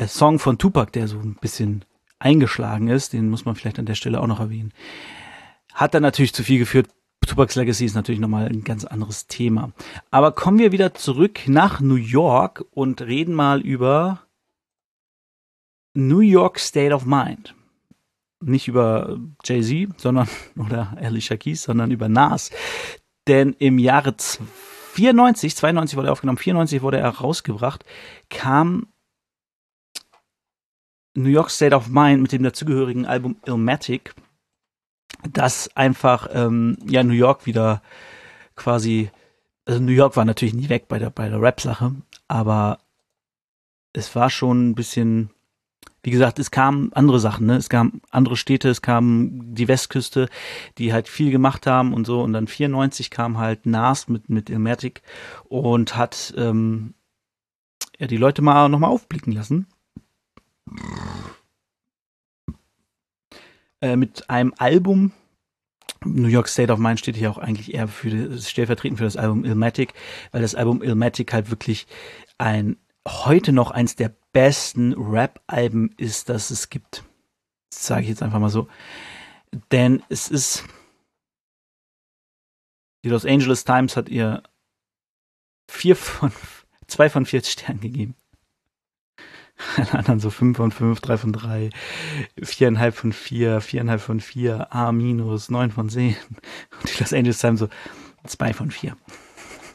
Song 0.06 0.38
von 0.38 0.58
Tupac, 0.58 0.92
der 0.92 1.08
so 1.08 1.18
ein 1.18 1.36
bisschen 1.40 1.84
eingeschlagen 2.18 2.88
ist, 2.88 3.12
den 3.12 3.28
muss 3.28 3.44
man 3.44 3.56
vielleicht 3.56 3.78
an 3.78 3.86
der 3.86 3.94
Stelle 3.94 4.20
auch 4.20 4.26
noch 4.26 4.40
erwähnen. 4.40 4.72
Hat 5.72 5.94
dann 5.94 6.02
natürlich 6.02 6.34
zu 6.34 6.44
viel 6.44 6.58
geführt. 6.58 6.88
Tupac's 7.26 7.54
Legacy 7.54 7.84
ist 7.84 7.94
natürlich 7.94 8.20
nochmal 8.20 8.46
ein 8.46 8.64
ganz 8.64 8.84
anderes 8.84 9.26
Thema. 9.26 9.72
Aber 10.10 10.32
kommen 10.32 10.58
wir 10.58 10.72
wieder 10.72 10.94
zurück 10.94 11.40
nach 11.46 11.80
New 11.80 11.94
York 11.94 12.64
und 12.72 13.02
reden 13.02 13.34
mal 13.34 13.60
über 13.60 14.22
New 15.94 16.20
York 16.20 16.58
State 16.58 16.94
of 16.94 17.04
Mind. 17.04 17.54
Nicht 18.42 18.68
über 18.68 19.18
Jay-Z, 19.44 20.00
sondern, 20.00 20.28
oder 20.56 20.96
Alicia 21.00 21.36
Keys, 21.36 21.62
sondern 21.62 21.90
über 21.90 22.08
Nas. 22.08 22.50
Denn 23.28 23.54
im 23.58 23.78
Jahre 23.78 24.14
94, 24.94 25.54
92 25.56 25.96
wurde 25.96 26.08
er 26.08 26.12
aufgenommen, 26.12 26.38
94 26.38 26.82
wurde 26.82 26.98
er 26.98 27.08
rausgebracht, 27.08 27.84
kam 28.28 28.86
New 31.14 31.28
York 31.28 31.50
State 31.50 31.74
of 31.74 31.88
Mind 31.88 32.22
mit 32.22 32.32
dem 32.32 32.42
dazugehörigen 32.42 33.06
Album 33.06 33.36
Illmatic, 33.46 34.14
das 35.32 35.74
einfach 35.76 36.28
ähm, 36.32 36.78
ja 36.86 37.02
New 37.02 37.14
York 37.14 37.46
wieder 37.46 37.82
quasi, 38.56 39.10
also 39.64 39.80
New 39.80 39.92
York 39.92 40.16
war 40.16 40.24
natürlich 40.24 40.54
nie 40.54 40.68
weg 40.68 40.88
bei 40.88 40.98
der 40.98 41.10
bei 41.10 41.28
der 41.28 41.40
Rap-Sache, 41.40 41.94
aber 42.28 42.78
es 43.92 44.14
war 44.14 44.30
schon 44.30 44.70
ein 44.70 44.74
bisschen 44.74 45.30
wie 46.02 46.10
gesagt, 46.10 46.38
es 46.38 46.50
kamen 46.50 46.92
andere 46.94 47.20
Sachen, 47.20 47.46
ne? 47.46 47.56
Es 47.56 47.68
kamen 47.68 48.00
andere 48.10 48.36
Städte, 48.36 48.70
es 48.70 48.80
kam 48.80 49.54
die 49.54 49.68
Westküste, 49.68 50.28
die 50.78 50.92
halt 50.92 51.08
viel 51.08 51.30
gemacht 51.30 51.66
haben 51.66 51.92
und 51.92 52.06
so. 52.06 52.22
Und 52.22 52.32
dann 52.32 52.46
94 52.46 53.10
kam 53.10 53.38
halt 53.38 53.66
Nas 53.66 54.08
mit, 54.08 54.30
mit 54.30 54.48
Ilmatic 54.48 55.02
und 55.44 55.96
hat 55.96 56.32
ähm, 56.38 56.94
ja, 57.98 58.06
die 58.06 58.16
Leute 58.16 58.40
mal 58.40 58.68
nochmal 58.68 58.90
aufblicken 58.90 59.32
lassen. 59.32 59.66
Äh, 63.82 63.96
mit 63.96 64.28
einem 64.28 64.52
Album, 64.58 65.12
New 66.04 66.28
York 66.28 66.48
State 66.48 66.72
of 66.72 66.78
Mind 66.78 66.98
steht 66.98 67.16
hier 67.16 67.30
auch 67.30 67.38
eigentlich 67.38 67.74
eher 67.74 67.88
für 67.88 68.38
stellvertretend 68.38 68.98
für 68.98 69.04
das 69.04 69.16
Album 69.16 69.44
Ilmatic, 69.44 69.94
weil 70.32 70.42
das 70.42 70.54
Album 70.54 70.82
Ilmatic 70.82 71.32
halt 71.32 71.50
wirklich 71.50 71.86
ein 72.38 72.76
heute 73.06 73.52
noch 73.52 73.70
eins 73.70 73.96
der 73.96 74.14
besten 74.32 74.92
Rap-Alben 74.92 75.94
ist, 75.96 76.28
das 76.28 76.50
es 76.50 76.68
gibt. 76.68 77.04
Das 77.70 77.86
sage 77.86 78.02
ich 78.02 78.08
jetzt 78.08 78.22
einfach 78.22 78.38
mal 78.38 78.50
so. 78.50 78.68
Denn 79.72 80.02
es 80.08 80.28
ist. 80.28 80.64
Die 83.04 83.08
Los 83.08 83.24
Angeles 83.24 83.64
Times 83.64 83.96
hat 83.96 84.10
ihr 84.10 84.42
vier 85.70 85.96
von, 85.96 86.32
zwei 86.86 87.08
von 87.08 87.24
vier 87.24 87.42
Sternen 87.42 87.80
gegeben. 87.80 88.14
Alle 89.76 89.94
anderen 89.94 90.20
so 90.20 90.30
fünf 90.30 90.56
von 90.56 90.70
fünf, 90.70 91.00
drei 91.00 91.16
von 91.16 91.32
drei, 91.32 91.70
viereinhalb 92.40 92.94
von 92.94 93.12
vier, 93.12 93.60
viereinhalb 93.60 94.00
von 94.00 94.20
vier, 94.20 94.74
A 94.74 94.92
minus, 94.92 95.50
neun 95.50 95.70
von 95.70 95.88
zehn. 95.88 96.16
Und 96.80 96.94
die 96.94 97.00
Los 97.00 97.12
Angeles 97.12 97.38
Times 97.38 97.60
so 97.60 97.68
zwei 98.26 98.52
von 98.52 98.70
vier. 98.70 98.96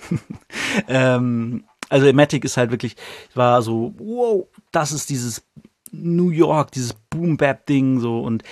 ähm, 0.88 1.66
also 1.90 2.08
Ematic 2.08 2.44
ist 2.46 2.58
halt 2.58 2.72
wirklich, 2.72 2.96
war 3.34 3.62
so, 3.62 3.94
wow, 3.98 4.48
das 4.72 4.92
ist 4.92 5.10
dieses 5.10 5.44
New 5.92 6.30
York, 6.30 6.72
dieses 6.72 6.94
Boom-Bap-Ding 6.94 8.00
so 8.00 8.22
und 8.22 8.44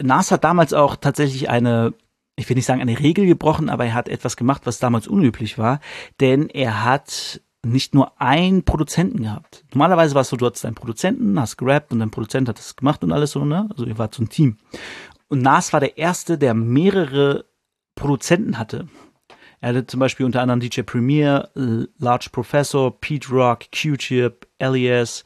Nas 0.00 0.30
hat 0.30 0.44
damals 0.44 0.72
auch 0.72 0.96
tatsächlich 0.96 1.48
eine, 1.48 1.94
ich 2.36 2.48
will 2.48 2.56
nicht 2.56 2.66
sagen 2.66 2.80
eine 2.80 2.98
Regel 2.98 3.26
gebrochen, 3.26 3.68
aber 3.68 3.84
er 3.84 3.94
hat 3.94 4.08
etwas 4.08 4.36
gemacht, 4.36 4.62
was 4.64 4.78
damals 4.78 5.06
unüblich 5.06 5.58
war, 5.58 5.80
denn 6.20 6.48
er 6.48 6.84
hat 6.84 7.40
nicht 7.64 7.94
nur 7.94 8.20
einen 8.20 8.64
Produzenten 8.64 9.22
gehabt. 9.22 9.64
Normalerweise 9.72 10.14
war 10.14 10.22
es 10.22 10.30
du 10.30 10.44
hattest 10.44 10.64
einen 10.64 10.74
Produzenten, 10.74 11.38
hast 11.38 11.56
gerappt 11.56 11.92
und 11.92 12.00
dein 12.00 12.10
Produzent 12.10 12.48
hat 12.48 12.58
das 12.58 12.76
gemacht 12.76 13.04
und 13.04 13.12
alles 13.12 13.32
so, 13.32 13.44
ne? 13.44 13.68
Also 13.70 13.86
ihr 13.86 13.98
wart 13.98 14.14
so 14.14 14.22
ein 14.22 14.28
Team. 14.28 14.56
Und 15.28 15.42
Nas 15.42 15.72
war 15.72 15.80
der 15.80 15.96
Erste, 15.96 16.38
der 16.38 16.54
mehrere 16.54 17.44
Produzenten 17.94 18.58
hatte. 18.58 18.88
Er 19.60 19.68
hatte 19.70 19.86
zum 19.86 20.00
Beispiel 20.00 20.26
unter 20.26 20.42
anderem 20.42 20.60
DJ 20.60 20.82
Premier, 20.82 21.50
Large 21.54 22.30
Professor, 22.32 22.98
Pete 23.00 23.30
Rock, 23.30 23.66
Q-Chip, 23.70 24.48
Elias 24.58 25.24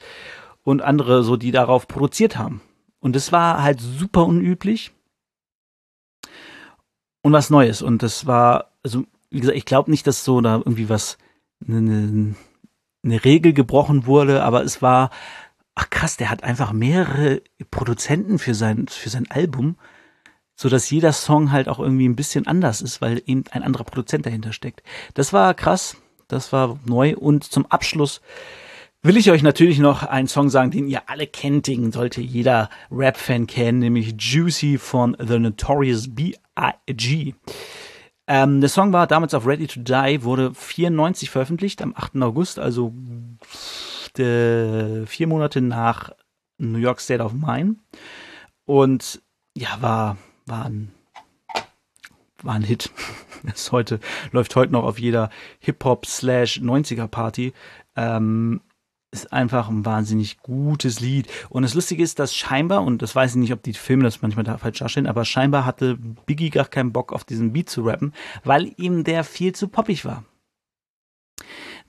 und 0.63 0.83
andere, 0.83 1.25
so 1.25 1.37
die 1.37 1.53
darauf 1.53 1.89
produziert 1.89 2.37
haben. 2.37 2.61
Und 3.01 3.17
das 3.17 3.33
war 3.33 3.63
halt 3.63 3.81
super 3.81 4.27
unüblich 4.27 4.93
und 7.23 7.33
was 7.33 7.51
Neues. 7.51 7.81
Und 7.81 8.03
das 8.03 8.27
war, 8.27 8.73
also 8.83 9.05
wie 9.31 9.41
gesagt, 9.41 9.57
ich 9.57 9.65
glaube 9.65 9.91
nicht, 9.91 10.07
dass 10.07 10.23
so 10.23 10.41
da 10.41 10.57
irgendwie 10.57 10.89
was 10.89 11.17
eine, 11.67 12.35
eine 13.05 13.25
Regel 13.25 13.53
gebrochen 13.53 14.07
wurde, 14.07 14.43
aber 14.43 14.65
es 14.65 14.83
war, 14.83 15.11
ach 15.75 15.91
krass, 15.91 16.17
der 16.17 16.31
hat 16.31 16.45
einfach 16.45 16.73
mehrere 16.73 17.43
Produzenten 17.71 18.39
für 18.39 18.55
sein 18.55 18.89
für 18.89 19.11
sein 19.11 19.31
Album 19.31 19.77
so 20.57 20.71
dass 20.71 20.91
jeder 20.91 21.13
Song 21.13 21.53
halt 21.53 21.69
auch 21.69 21.79
irgendwie 21.79 22.09
ein 22.09 22.17
bisschen 22.17 22.47
anders 22.47 22.81
ist, 22.81 23.01
weil 23.01 23.23
eben 23.27 23.45
ein 23.51 23.63
anderer 23.63 23.85
Produzent 23.85 24.27
dahinter 24.27 24.53
steckt. 24.53 24.83
Das 25.15 25.33
war 25.33 25.55
krass, 25.55 25.97
das 26.29 26.53
war 26.53 26.81
neu 26.87 27.15
und 27.15 27.45
zum 27.45 27.67
Abschluss 27.67 28.23
will 29.03 29.19
ich 29.19 29.31
euch 29.31 29.43
natürlich 29.43 29.79
noch 29.79 30.03
einen 30.03 30.27
Song 30.27 30.49
sagen, 30.49 30.71
den 30.71 30.89
ihr 30.89 31.09
alle 31.09 31.27
kennt, 31.27 31.69
den 31.69 31.93
sollte 31.93 32.21
jeder 32.21 32.71
Rap-Fan 32.91 33.47
kennen, 33.47 33.79
nämlich 33.79 34.15
Juicy 34.19 34.79
von 34.79 35.17
The 35.21 35.39
Notorious 35.39 36.13
B.I.G. 36.13 37.35
Ähm, 38.29 38.61
der 38.61 38.71
Song 38.71 38.93
war 38.93 39.07
damals 39.07 39.35
auf 39.35 39.47
Ready 39.47 39.67
to 39.67 39.81
Die, 39.81 40.23
wurde 40.23 40.55
94 40.55 41.31
veröffentlicht, 41.31 41.81
am 41.83 41.95
8. 41.97 42.17
August, 42.23 42.59
also 42.59 42.93
vier 44.15 45.27
Monate 45.27 45.61
nach 45.61 46.11
New 46.59 46.79
York 46.79 47.01
State 47.01 47.23
of 47.23 47.33
Mind. 47.35 47.79
Und 48.65 49.21
ja, 49.55 49.77
war 49.81 50.17
war 50.47 50.65
ein, 50.65 50.93
war 52.43 52.55
ein 52.55 52.63
Hit. 52.63 52.91
Ist 53.43 53.73
heute, 53.73 54.01
läuft 54.33 54.57
heute 54.57 54.73
noch 54.73 54.85
auf 54.85 54.99
jeder 54.99 55.31
Hip-Hop-Slash-90er-Party. 55.61 57.53
Ähm, 57.97 58.61
ist 59.17 59.33
einfach 59.33 59.69
ein 59.69 59.85
wahnsinnig 59.85 60.39
gutes 60.39 61.01
Lied. 61.01 61.29
Und 61.49 61.63
das 61.63 61.75
Lustige 61.75 62.03
ist, 62.03 62.19
dass 62.19 62.35
scheinbar, 62.35 62.83
und 62.83 63.03
das 63.03 63.15
weiß 63.15 63.33
ich 63.33 63.37
nicht, 63.37 63.53
ob 63.53 63.63
die 63.63 63.73
Filme 63.73 64.05
das 64.05 64.23
manchmal 64.23 64.45
da 64.45 64.59
falsch 64.59 64.79
darstellen, 64.79 65.07
aber 65.07 65.25
scheinbar 65.25 65.65
hatte 65.65 65.97
Biggie 66.27 66.51
gar 66.51 66.67
keinen 66.67 66.93
Bock 66.93 67.13
auf 67.13 67.25
diesen 67.25 67.53
Beat 67.53 67.71
zu 67.71 67.83
rappen, 67.83 68.13
weil 68.45 68.73
ihm 68.77 69.05
der 69.05 69.25
viel 69.25 69.55
zu 69.55 69.69
poppig 69.69 70.05
war. 70.05 70.25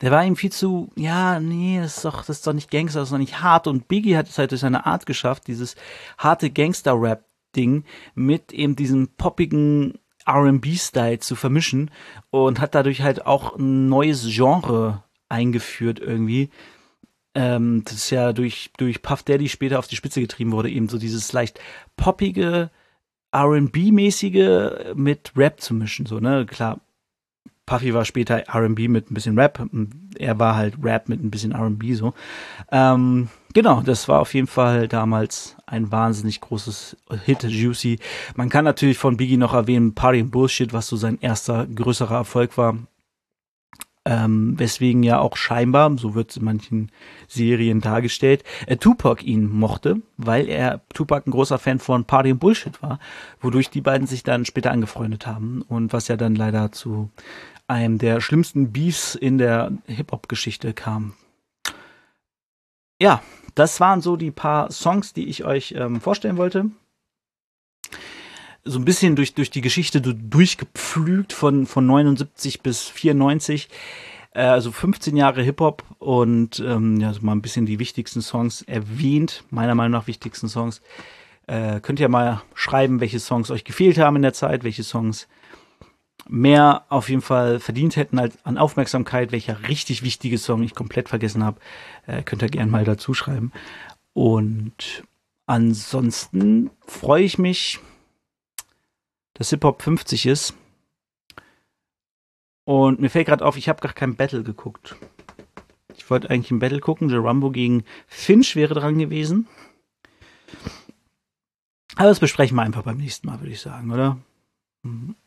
Der 0.01 0.11
war 0.11 0.23
ihm 0.23 0.35
viel 0.35 0.51
zu, 0.51 0.91
ja, 0.95 1.39
nee, 1.39 1.79
das 1.79 1.97
ist 1.97 2.05
doch, 2.05 2.17
das 2.19 2.37
ist 2.37 2.47
doch 2.47 2.53
nicht 2.53 2.69
Gangster, 2.69 2.99
das 2.99 3.09
ist 3.09 3.13
doch 3.13 3.17
nicht 3.17 3.41
hart. 3.41 3.67
Und 3.67 3.87
Biggie 3.87 4.17
hat 4.17 4.27
es 4.27 4.37
halt 4.37 4.51
durch 4.51 4.61
seine 4.61 4.85
Art 4.85 5.05
geschafft, 5.05 5.47
dieses 5.47 5.75
harte 6.17 6.49
Gangster-Rap 6.49 7.25
Ding 7.55 7.83
mit 8.13 8.53
eben 8.53 8.75
diesem 8.75 9.07
poppigen 9.17 9.97
RB-Style 10.27 11.19
zu 11.19 11.35
vermischen 11.35 11.89
und 12.29 12.59
hat 12.59 12.75
dadurch 12.75 13.01
halt 13.01 13.25
auch 13.25 13.55
ein 13.55 13.87
neues 13.87 14.27
Genre 14.27 15.03
eingeführt 15.29 15.99
irgendwie. 15.99 16.49
Ähm, 17.37 17.83
das 17.85 18.09
ja 18.09 18.33
durch, 18.33 18.71
durch 18.77 19.03
Puff 19.03 19.21
Daddy 19.21 19.47
später 19.47 19.77
auf 19.77 19.87
die 19.87 19.95
Spitze 19.95 20.21
getrieben 20.21 20.53
wurde, 20.53 20.71
eben 20.71 20.89
so 20.89 20.97
dieses 20.97 21.31
leicht 21.33 21.59
poppige, 21.95 22.71
RB-mäßige 23.31 24.95
mit 24.95 25.33
Rap 25.35 25.61
zu 25.61 25.75
mischen. 25.75 26.07
So, 26.07 26.19
ne? 26.19 26.47
Klar, 26.47 26.79
Puffy 27.67 27.93
war 27.93 28.05
später 28.05 28.43
RB 28.51 28.87
mit 28.87 29.11
ein 29.11 29.13
bisschen 29.13 29.37
Rap. 29.37 29.63
Er 30.17 30.39
war 30.39 30.55
halt 30.55 30.77
Rap 30.81 31.09
mit 31.09 31.23
ein 31.23 31.29
bisschen 31.29 31.53
RB 31.53 31.93
so. 31.93 32.15
Ähm, 32.71 33.27
genau, 33.53 33.81
das 33.81 34.07
war 34.07 34.19
auf 34.19 34.33
jeden 34.33 34.47
Fall 34.47 34.87
damals 34.87 35.57
ein 35.67 35.91
wahnsinnig 35.91 36.41
großes 36.41 36.97
Hit, 37.23 37.43
Juicy. 37.43 37.99
Man 38.35 38.49
kann 38.49 38.65
natürlich 38.65 38.97
von 38.97 39.17
Biggie 39.17 39.37
noch 39.37 39.53
erwähnen, 39.53 39.93
Party 39.93 40.21
and 40.21 40.31
Bullshit, 40.31 40.73
was 40.73 40.87
so 40.87 40.95
sein 40.95 41.19
erster 41.21 41.67
größerer 41.67 42.15
Erfolg 42.15 42.57
war. 42.57 42.79
Ähm, 44.09 44.57
weswegen 44.57 45.03
ja 45.03 45.19
auch 45.19 45.35
scheinbar, 45.35 45.97
so 45.97 46.15
wird 46.15 46.29
es 46.29 46.37
in 46.37 46.45
manchen 46.45 46.91
Serien 47.27 47.81
dargestellt, 47.81 48.45
äh, 48.65 48.77
Tupac 48.77 49.21
ihn 49.21 49.49
mochte, 49.49 50.01
weil 50.15 50.47
er 50.47 50.79
Tupac 50.93 51.27
ein 51.27 51.31
großer 51.31 51.59
Fan 51.59 51.79
von 51.79 52.05
Party 52.05 52.31
and 52.31 52.39
Bullshit 52.39 52.81
war, 52.81 52.99
wodurch 53.41 53.69
die 53.69 53.81
beiden 53.81 54.07
sich 54.07 54.23
dann 54.23 54.45
später 54.45 54.71
angefreundet 54.71 55.27
haben 55.27 55.61
und 55.67 55.91
was 55.91 56.07
ja 56.07 56.15
dann 56.15 56.35
leider 56.35 56.71
zu 56.71 57.09
einem 57.67 57.97
der 57.97 58.21
schlimmsten 58.21 58.71
Beefs 58.71 59.13
in 59.13 59.39
der 59.39 59.73
Hip-Hop-Geschichte 59.87 60.73
kam. 60.73 61.11
Ja, 63.01 63.21
das 63.55 63.81
waren 63.81 63.99
so 63.99 64.15
die 64.15 64.31
paar 64.31 64.71
Songs, 64.71 65.11
die 65.11 65.27
ich 65.27 65.43
euch 65.43 65.73
ähm, 65.77 65.99
vorstellen 65.99 66.37
wollte. 66.37 66.67
So 68.67 68.79
ein 68.79 68.85
bisschen 68.85 69.15
durch, 69.15 69.33
durch 69.33 69.49
die 69.49 69.61
Geschichte 69.61 70.01
durchgepflügt 70.01 71.33
von, 71.33 71.65
von 71.65 71.85
79 71.85 72.61
bis 72.61 72.83
94. 72.83 73.69
Äh, 74.33 74.41
also 74.41 74.71
15 74.71 75.15
Jahre 75.15 75.41
Hip-Hop 75.41 75.83
und 75.99 76.59
ähm, 76.59 76.99
ja, 76.99 77.13
so 77.13 77.21
mal 77.21 77.31
ein 77.31 77.41
bisschen 77.41 77.65
die 77.65 77.79
wichtigsten 77.79 78.21
Songs 78.21 78.61
erwähnt. 78.61 79.43
Meiner 79.49 79.73
Meinung 79.73 79.93
nach 79.93 80.07
wichtigsten 80.07 80.47
Songs. 80.47 80.81
Äh, 81.47 81.79
könnt 81.79 81.99
ihr 81.99 82.09
mal 82.09 82.41
schreiben, 82.53 82.99
welche 82.99 83.19
Songs 83.19 83.49
euch 83.51 83.63
gefehlt 83.63 83.97
haben 83.97 84.17
in 84.17 84.21
der 84.21 84.33
Zeit, 84.33 84.63
welche 84.63 84.83
Songs 84.83 85.27
mehr 86.27 86.85
auf 86.89 87.09
jeden 87.09 87.21
Fall 87.21 87.59
verdient 87.59 87.95
hätten 87.95 88.19
als 88.19 88.37
an 88.43 88.57
Aufmerksamkeit, 88.57 89.31
welcher 89.31 89.67
richtig 89.67 90.03
wichtige 90.03 90.37
Song 90.37 90.61
ich 90.61 90.75
komplett 90.75 91.09
vergessen 91.09 91.43
habe, 91.43 91.59
äh, 92.05 92.21
könnt 92.21 92.41
ihr 92.41 92.49
gerne 92.49 92.71
mal 92.71 92.83
dazu 92.83 93.13
schreiben. 93.13 93.53
Und 94.13 95.03
ansonsten 95.45 96.69
freue 96.85 97.23
ich 97.23 97.37
mich, 97.37 97.79
dass 99.37 99.49
Hip-Hop 99.49 99.81
50 99.81 100.25
ist. 100.25 100.53
Und 102.65 102.99
mir 102.99 103.09
fällt 103.09 103.27
gerade 103.27 103.45
auf, 103.45 103.57
ich 103.57 103.69
habe 103.69 103.81
gar 103.81 103.93
kein 103.93 104.15
Battle 104.15 104.43
geguckt. 104.43 104.95
Ich 105.95 106.09
wollte 106.09 106.29
eigentlich 106.29 106.51
ein 106.51 106.59
Battle 106.59 106.79
gucken. 106.79 107.09
Rambo 107.13 107.51
gegen 107.51 107.83
Finch 108.07 108.55
wäre 108.55 108.73
dran 108.73 108.97
gewesen. 108.97 109.47
Aber 111.95 112.09
das 112.09 112.19
besprechen 112.19 112.55
wir 112.55 112.61
einfach 112.61 112.83
beim 112.83 112.97
nächsten 112.97 113.27
Mal, 113.27 113.39
würde 113.39 113.51
ich 113.51 113.61
sagen, 113.61 113.91
oder? 113.91 114.17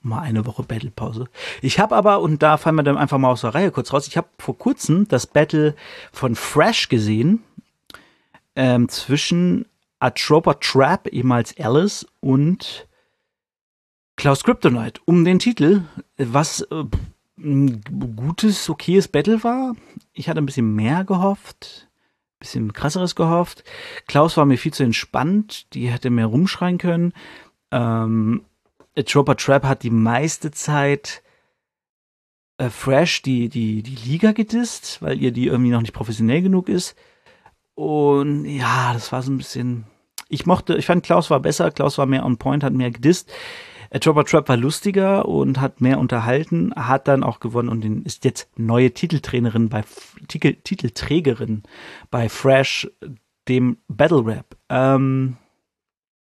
mal 0.02 0.20
eine 0.20 0.46
Woche 0.46 0.62
Battle-Pause. 0.62 1.26
Ich 1.62 1.78
habe 1.78 1.96
aber, 1.96 2.20
und 2.20 2.42
da 2.42 2.56
fallen 2.56 2.76
wir 2.76 2.82
dann 2.82 2.98
einfach 2.98 3.18
mal 3.18 3.30
aus 3.30 3.42
der 3.42 3.54
Reihe 3.54 3.70
kurz 3.70 3.92
raus, 3.92 4.06
ich 4.06 4.16
habe 4.16 4.28
vor 4.38 4.56
kurzem 4.56 5.06
das 5.08 5.26
Battle 5.26 5.74
von 6.12 6.34
Fresh 6.34 6.88
gesehen 6.88 7.42
ähm, 8.56 8.88
zwischen 8.88 9.66
Atropa 9.98 10.54
Trap, 10.54 11.08
ehemals 11.08 11.54
Alice, 11.58 12.06
und 12.20 12.88
Klaus 14.20 14.44
Kryptonite 14.44 15.00
um 15.06 15.24
den 15.24 15.38
Titel, 15.38 15.84
was 16.18 16.60
äh, 16.60 16.84
ein 17.38 17.80
gutes, 18.16 18.68
okayes 18.68 19.08
Battle 19.08 19.42
war. 19.44 19.74
Ich 20.12 20.28
hatte 20.28 20.42
ein 20.42 20.46
bisschen 20.46 20.74
mehr 20.74 21.04
gehofft. 21.04 21.88
bisschen 22.38 22.74
krasseres 22.74 23.14
gehofft. 23.14 23.64
Klaus 24.06 24.36
war 24.36 24.44
mir 24.44 24.58
viel 24.58 24.74
zu 24.74 24.82
entspannt, 24.82 25.72
die 25.72 25.88
hätte 25.88 26.10
mehr 26.10 26.26
rumschreien 26.26 26.76
können. 26.76 27.14
Ähm, 27.70 28.44
Chopper 29.10 29.36
Trap 29.36 29.64
hat 29.64 29.84
die 29.84 29.90
meiste 29.90 30.50
Zeit 30.50 31.22
äh, 32.58 32.68
Fresh 32.68 33.22
die, 33.22 33.48
die, 33.48 33.82
die 33.82 33.96
Liga 34.06 34.32
gedisst, 34.32 35.00
weil 35.00 35.18
ihr 35.18 35.32
die 35.32 35.46
irgendwie 35.46 35.70
noch 35.70 35.80
nicht 35.80 35.94
professionell 35.94 36.42
genug 36.42 36.68
ist. 36.68 36.94
Und 37.74 38.44
ja, 38.44 38.92
das 38.92 39.12
war 39.12 39.22
so 39.22 39.32
ein 39.32 39.38
bisschen. 39.38 39.86
Ich 40.28 40.44
mochte, 40.44 40.76
ich 40.76 40.84
fand 40.84 41.04
Klaus 41.04 41.30
war 41.30 41.40
besser, 41.40 41.70
Klaus 41.70 41.96
war 41.96 42.04
mehr 42.04 42.26
on 42.26 42.36
point, 42.36 42.62
hat 42.62 42.74
mehr 42.74 42.90
gedisst. 42.90 43.32
Chopper 43.98 44.24
Trap 44.24 44.48
war 44.48 44.56
lustiger 44.56 45.26
und 45.26 45.60
hat 45.60 45.80
mehr 45.80 45.98
unterhalten, 45.98 46.72
hat 46.76 47.08
dann 47.08 47.24
auch 47.24 47.40
gewonnen 47.40 47.68
und 47.68 48.06
ist 48.06 48.24
jetzt 48.24 48.48
neue 48.56 48.92
Titeltrainerin 48.92 49.68
bei 49.68 49.82
Titel, 50.28 50.54
Titelträgerin 50.62 51.64
bei 52.10 52.28
Fresh, 52.28 52.88
dem 53.48 53.78
Battle 53.88 54.24
Rap. 54.24 54.56
Ähm, 54.68 55.36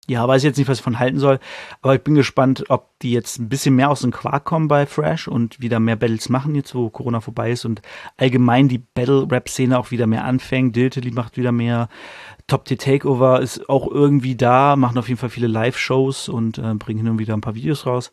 ja, 0.07 0.27
weiß 0.27 0.43
jetzt 0.43 0.57
nicht, 0.57 0.67
was 0.67 0.79
ich 0.79 0.83
von 0.83 0.99
halten 0.99 1.19
soll, 1.19 1.39
aber 1.81 1.95
ich 1.95 2.01
bin 2.01 2.15
gespannt, 2.15 2.65
ob 2.69 2.89
die 2.99 3.11
jetzt 3.11 3.39
ein 3.39 3.49
bisschen 3.49 3.75
mehr 3.75 3.89
aus 3.89 4.01
dem 4.01 4.11
Quark 4.11 4.45
kommen 4.45 4.67
bei 4.67 4.85
Fresh 4.85 5.27
und 5.27 5.59
wieder 5.61 5.79
mehr 5.79 5.95
Battles 5.95 6.27
machen, 6.27 6.55
jetzt 6.55 6.73
wo 6.73 6.89
Corona 6.89 7.21
vorbei 7.21 7.51
ist 7.51 7.65
und 7.65 7.81
allgemein 8.17 8.67
die 8.67 8.79
Battle-Rap-Szene 8.79 9.77
auch 9.77 9.91
wieder 9.91 10.07
mehr 10.07 10.25
anfängt. 10.25 10.75
Diltily 10.75 11.11
macht 11.11 11.37
wieder 11.37 11.51
mehr. 11.51 11.87
Top 12.47 12.65
Tier 12.65 12.77
Takeover 12.77 13.41
ist 13.41 13.69
auch 13.69 13.87
irgendwie 13.87 14.35
da, 14.35 14.75
machen 14.75 14.97
auf 14.97 15.07
jeden 15.07 15.19
Fall 15.19 15.29
viele 15.29 15.47
Live-Shows 15.47 16.29
und 16.29 16.57
äh, 16.57 16.73
bringen 16.73 16.99
hin 16.99 17.09
und 17.09 17.19
wieder 17.19 17.35
ein 17.35 17.41
paar 17.41 17.55
Videos 17.55 17.85
raus. 17.85 18.11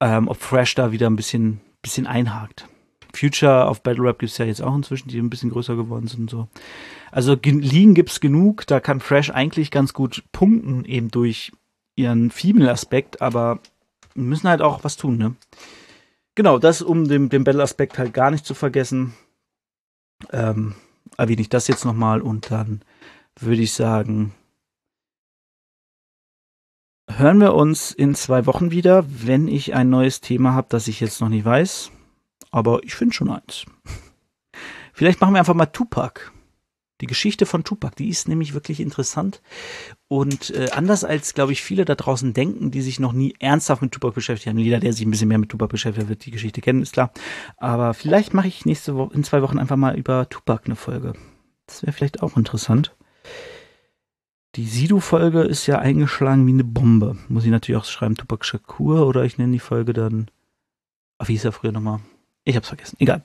Ähm, 0.00 0.28
ob 0.28 0.38
Fresh 0.38 0.74
da 0.74 0.92
wieder 0.92 1.08
ein 1.08 1.16
bisschen, 1.16 1.60
bisschen 1.82 2.06
einhakt. 2.06 2.66
Future 3.16 3.66
auf 3.66 3.82
Battle 3.82 4.04
Rap 4.04 4.18
gibt 4.18 4.32
es 4.32 4.38
ja 4.38 4.44
jetzt 4.44 4.62
auch 4.62 4.74
inzwischen, 4.74 5.08
die 5.08 5.18
ein 5.18 5.30
bisschen 5.30 5.50
größer 5.50 5.76
geworden 5.76 6.06
sind 6.06 6.20
und 6.20 6.30
so. 6.30 6.48
Also 7.10 7.36
Lean 7.42 7.94
gibt's 7.94 8.20
genug, 8.20 8.66
da 8.66 8.80
kann 8.80 9.00
Fresh 9.00 9.30
eigentlich 9.30 9.70
ganz 9.70 9.92
gut 9.92 10.24
punkten, 10.32 10.84
eben 10.84 11.10
durch 11.10 11.52
ihren 11.96 12.30
Female-Aspekt, 12.30 13.22
aber 13.22 13.60
müssen 14.14 14.48
halt 14.48 14.62
auch 14.62 14.84
was 14.84 14.96
tun, 14.96 15.16
ne? 15.16 15.34
Genau, 16.34 16.58
das 16.58 16.82
um 16.82 17.08
den, 17.08 17.30
den 17.30 17.44
Battle-Aspekt 17.44 17.98
halt 17.98 18.12
gar 18.12 18.30
nicht 18.30 18.44
zu 18.44 18.54
vergessen. 18.54 19.14
Ähm, 20.30 20.74
erwähne 21.16 21.40
ich 21.40 21.48
das 21.48 21.68
jetzt 21.68 21.84
nochmal 21.84 22.20
und 22.20 22.50
dann 22.50 22.82
würde 23.40 23.62
ich 23.62 23.72
sagen, 23.72 24.34
hören 27.10 27.38
wir 27.40 27.54
uns 27.54 27.92
in 27.92 28.14
zwei 28.14 28.44
Wochen 28.44 28.70
wieder, 28.70 29.04
wenn 29.08 29.48
ich 29.48 29.74
ein 29.74 29.88
neues 29.88 30.20
Thema 30.20 30.52
habe, 30.52 30.66
das 30.68 30.88
ich 30.88 31.00
jetzt 31.00 31.20
noch 31.20 31.28
nicht 31.30 31.44
weiß 31.44 31.92
aber 32.56 32.82
ich 32.84 32.94
finde 32.94 33.14
schon 33.14 33.30
eins. 33.30 33.66
Vielleicht 34.94 35.20
machen 35.20 35.34
wir 35.34 35.40
einfach 35.40 35.52
mal 35.52 35.66
Tupac. 35.66 36.32
Die 37.02 37.06
Geschichte 37.06 37.44
von 37.44 37.64
Tupac, 37.64 37.94
die 37.96 38.08
ist 38.08 38.28
nämlich 38.28 38.54
wirklich 38.54 38.80
interessant. 38.80 39.42
Und 40.08 40.48
äh, 40.54 40.70
anders 40.72 41.04
als, 41.04 41.34
glaube 41.34 41.52
ich, 41.52 41.60
viele 41.60 41.84
da 41.84 41.94
draußen 41.94 42.32
denken, 42.32 42.70
die 42.70 42.80
sich 42.80 42.98
noch 42.98 43.12
nie 43.12 43.34
ernsthaft 43.40 43.82
mit 43.82 43.92
Tupac 43.92 44.14
beschäftigt 44.14 44.48
haben. 44.48 44.58
Jeder, 44.58 44.80
der 44.80 44.94
sich 44.94 45.04
ein 45.04 45.10
bisschen 45.10 45.28
mehr 45.28 45.36
mit 45.36 45.50
Tupac 45.50 45.68
beschäftigt, 45.68 46.08
wird 46.08 46.24
die 46.24 46.30
Geschichte 46.30 46.62
kennen, 46.62 46.80
ist 46.80 46.94
klar. 46.94 47.12
Aber 47.58 47.92
vielleicht 47.92 48.32
mache 48.32 48.48
ich 48.48 48.64
nächste 48.64 48.96
Woche, 48.96 49.12
in 49.12 49.22
zwei 49.22 49.42
Wochen 49.42 49.58
einfach 49.58 49.76
mal 49.76 49.94
über 49.94 50.26
Tupac 50.30 50.64
eine 50.64 50.76
Folge. 50.76 51.12
Das 51.66 51.82
wäre 51.82 51.92
vielleicht 51.92 52.22
auch 52.22 52.38
interessant. 52.38 52.96
Die 54.54 54.64
Sidu-Folge 54.64 55.42
ist 55.42 55.66
ja 55.66 55.78
eingeschlagen 55.78 56.46
wie 56.46 56.52
eine 56.52 56.64
Bombe. 56.64 57.18
Muss 57.28 57.44
ich 57.44 57.50
natürlich 57.50 57.78
auch 57.78 57.84
schreiben, 57.84 58.14
Tupac 58.14 58.46
Shakur 58.46 59.06
oder 59.06 59.24
ich 59.24 59.36
nenne 59.36 59.52
die 59.52 59.58
Folge 59.58 59.92
dann. 59.92 60.30
Ach, 61.18 61.28
wie 61.28 61.32
hieß 61.32 61.44
er 61.44 61.52
früher 61.52 61.72
nochmal? 61.72 62.00
Ich 62.46 62.54
hab's 62.56 62.68
vergessen. 62.68 62.96
Egal. 63.00 63.22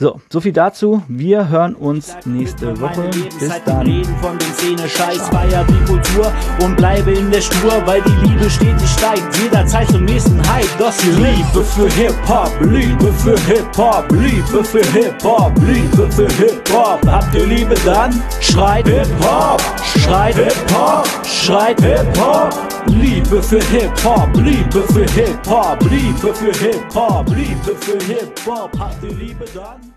So, 0.00 0.18
so 0.32 0.40
viel 0.40 0.54
dazu. 0.54 1.02
Wir 1.08 1.50
hören 1.50 1.74
uns 1.74 2.16
nächste 2.24 2.80
Woche. 2.80 3.10
Bis 3.38 3.52
dann. 3.66 3.86
Reden 3.86 4.16
von 4.22 4.38
den 4.38 4.52
Szene, 4.54 4.88
Scheiß, 4.88 5.28
feier 5.28 5.62
die 5.68 5.84
Kultur 5.84 6.32
und 6.62 6.74
bleibe 6.78 7.12
in 7.12 7.30
der 7.30 7.42
Spur, 7.42 7.82
weil 7.84 8.00
die 8.00 8.26
Liebe 8.26 8.48
stetig 8.48 8.88
steigt. 8.88 9.36
Jederzeit 9.36 9.88
zum 9.88 10.06
nächsten 10.06 10.40
Hype. 10.50 10.78
Das 10.78 10.98
hier 11.02 11.12
Liebe 11.12 11.62
für 11.62 11.90
Hip-Hop, 11.90 12.50
Liebe 12.62 13.12
für 13.12 13.38
Hip-Hop, 13.40 14.10
Liebe 14.12 14.64
für 14.64 14.86
Hip-Hop, 14.86 15.52
Liebe 15.66 16.10
für 16.10 16.28
Hip-Hop. 16.28 17.06
Habt 17.06 17.34
ihr 17.34 17.46
Liebe 17.46 17.74
dann? 17.84 18.22
Schreit 18.40 18.88
Hip-Hop, 18.88 19.60
schreit 19.98 20.34
Hip-Hop, 20.36 21.06
schreit 21.26 21.78
Hip-Hop. 21.82 22.54
Liebe 22.86 23.42
für 23.42 23.62
Hip-Hop, 23.64 24.34
Liebe 24.34 24.82
für 24.94 25.04
Hip-Hop, 25.12 25.78
Liebe 25.90 26.34
für 26.34 26.52
Hip-Hop, 26.52 27.28
Liebe 27.36 27.76
für 27.78 27.98
Hip-Hop. 28.06 28.70
Habt 28.78 29.04
ihr 29.04 29.14
Liebe 29.14 29.44
dann? 29.54 29.89